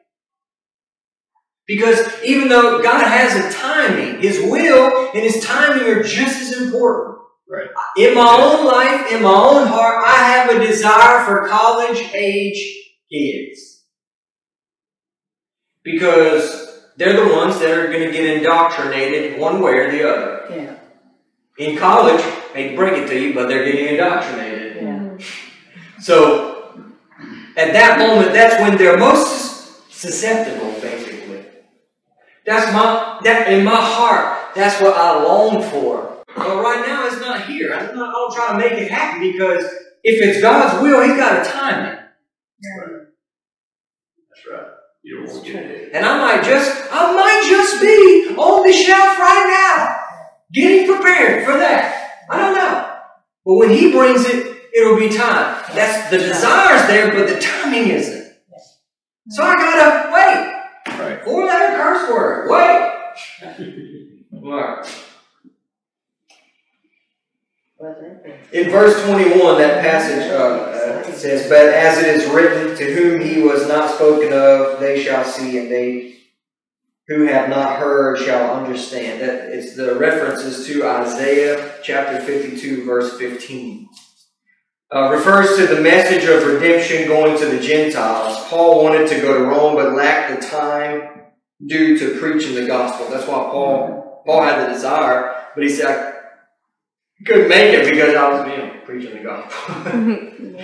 Because 1.65 2.01
even 2.25 2.49
though 2.49 2.83
God 2.83 3.07
has 3.07 3.37
a 3.37 3.57
timing, 3.57 4.21
His 4.21 4.41
will 4.41 5.13
and 5.15 5.23
His 5.23 5.45
timing 5.45 5.87
are 5.87 6.03
just 6.03 6.43
as 6.43 6.61
important. 6.61 7.19
Right. 7.49 7.69
In 7.99 8.17
my 8.17 8.37
own 8.37 8.67
life, 8.67 9.13
in 9.13 9.23
my 9.23 9.33
own 9.33 9.69
heart, 9.69 10.05
I 10.05 10.25
have 10.25 10.51
a 10.51 10.67
desire 10.67 11.25
for 11.25 11.47
college 11.47 12.13
age 12.13 12.61
kids. 13.13 13.85
Because 15.85 16.83
they're 16.97 17.29
the 17.29 17.33
ones 17.33 17.61
that 17.61 17.79
are 17.79 17.87
going 17.87 18.07
to 18.07 18.11
get 18.11 18.39
indoctrinated 18.39 19.39
one 19.39 19.63
way 19.63 19.75
or 19.75 19.93
the 19.93 20.13
other. 20.13 20.47
Yeah. 20.51 20.75
In 21.65 21.79
college, 21.79 22.21
I 22.21 22.55
hate 22.55 22.77
break 22.77 22.95
it 22.95 23.07
to 23.07 23.17
you, 23.17 23.35
but 23.35 23.47
they're 23.47 23.65
getting 23.65 23.87
indoctrinated. 23.87 24.50
So, 26.01 26.91
at 27.57 27.73
that 27.73 27.99
moment, 27.99 28.33
that's 28.33 28.61
when 28.61 28.79
they're 28.79 28.97
most 28.97 29.93
susceptible, 29.93 30.73
basically. 30.81 31.45
That's 32.47 32.73
my, 32.73 33.21
that 33.25 33.53
in 33.53 33.65
my 33.65 33.77
heart, 33.77 34.55
that's 34.55 34.81
what 34.81 34.97
I 34.97 35.23
long 35.23 35.63
for. 35.71 36.25
But 36.35 36.63
right 36.63 36.87
now, 36.87 37.07
it's 37.07 37.21
not 37.21 37.47
here. 37.47 37.75
I'm 37.75 37.95
not, 37.95 38.09
I 38.09 38.13
don't 38.13 38.35
try 38.35 38.53
to 38.53 38.59
make 38.59 38.81
it 38.81 38.91
happen 38.91 39.21
because 39.21 39.65
if 40.03 40.23
it's 40.23 40.41
God's 40.41 40.83
will, 40.83 41.03
He's 41.03 41.17
got 41.17 41.45
to 41.45 41.51
time 41.51 41.87
it. 41.87 41.99
That's 44.31 44.47
right. 44.51 44.67
You 45.03 45.19
don't 45.19 45.35
want 45.35 45.45
to 45.45 45.53
get 45.53 45.65
it. 45.65 45.91
And 45.93 46.07
I 46.07 46.19
might 46.19 46.45
just, 46.45 46.89
I 46.91 47.15
might 47.15 47.47
just 47.49 47.81
be 47.81 48.35
on 48.37 48.67
the 48.67 48.73
shelf 48.73 49.19
right 49.19 49.47
now, 49.47 49.97
getting 50.53 50.87
prepared 50.87 51.45
for 51.45 51.59
that. 51.59 52.25
I 52.31 52.39
don't 52.39 52.55
know. 52.55 52.97
But 53.45 53.55
when 53.55 53.71
He 53.71 53.93
brings 53.93 54.25
it, 54.25 54.50
it'll 54.75 54.99
be 54.99 55.09
time. 55.09 55.63
That's 55.75 56.11
the 56.11 56.19
desire's 56.19 56.87
there, 56.89 57.13
but 57.13 57.29
the 57.33 57.41
timing 57.41 57.89
isn't. 57.89 58.35
So 59.29 59.45
I 59.45 59.55
gotta 59.55 60.13
wait. 60.13 60.99
Right. 60.99 61.25
Four 61.25 61.47
letter 61.47 61.77
curse 61.77 62.11
word. 62.11 62.51
Wait. 62.51 62.91
Right. 64.43 64.87
In 68.53 68.71
verse 68.71 69.03
21, 69.05 69.59
that 69.59 69.81
passage 69.81 70.31
uh, 70.31 71.09
uh, 71.09 71.13
says, 71.13 71.49
But 71.49 71.69
as 71.69 71.99
it 71.99 72.09
is 72.09 72.29
written, 72.31 72.77
to 72.77 72.93
whom 72.93 73.21
he 73.23 73.41
was 73.41 73.67
not 73.69 73.95
spoken 73.95 74.33
of, 74.35 74.81
they 74.81 75.03
shall 75.03 75.25
see, 75.25 75.59
and 75.59 75.71
they 75.71 76.17
who 77.09 77.25
have 77.25 77.49
not 77.49 77.79
heard 77.79 78.19
shall 78.19 78.55
understand. 78.55 79.23
That 79.23 79.49
it's 79.49 79.77
the 79.77 79.95
references 79.97 80.67
to 80.67 80.87
Isaiah 80.87 81.75
chapter 81.83 82.21
52, 82.21 82.85
verse 82.85 83.17
15. 83.19 83.89
Uh, 84.93 85.13
refers 85.13 85.57
to 85.57 85.69
the 85.69 85.81
message 85.81 86.25
of 86.25 86.45
redemption 86.45 87.07
going 87.07 87.39
to 87.39 87.47
the 87.47 87.61
Gentiles. 87.61 88.37
Paul 88.49 88.83
wanted 88.83 89.09
to 89.09 89.21
go 89.21 89.39
to 89.39 89.45
Rome, 89.45 89.77
but 89.77 89.95
lacked 89.95 90.41
the 90.41 90.47
time 90.49 91.27
due 91.65 91.97
to 91.97 92.19
preaching 92.19 92.57
the 92.57 92.67
gospel. 92.67 93.09
That's 93.09 93.27
why 93.29 93.35
Paul 93.35 94.23
Paul 94.27 94.43
had 94.43 94.67
the 94.67 94.73
desire, 94.73 95.47
but 95.55 95.63
he 95.63 95.71
said, 95.71 96.15
I 97.21 97.25
couldn't 97.25 97.49
make 97.49 97.75
it 97.75 97.91
because 97.91 98.15
I 98.15 98.31
was 98.31 98.47
know, 98.47 98.81
preaching 98.85 99.15
the 99.15 99.23
gospel. 99.23 100.47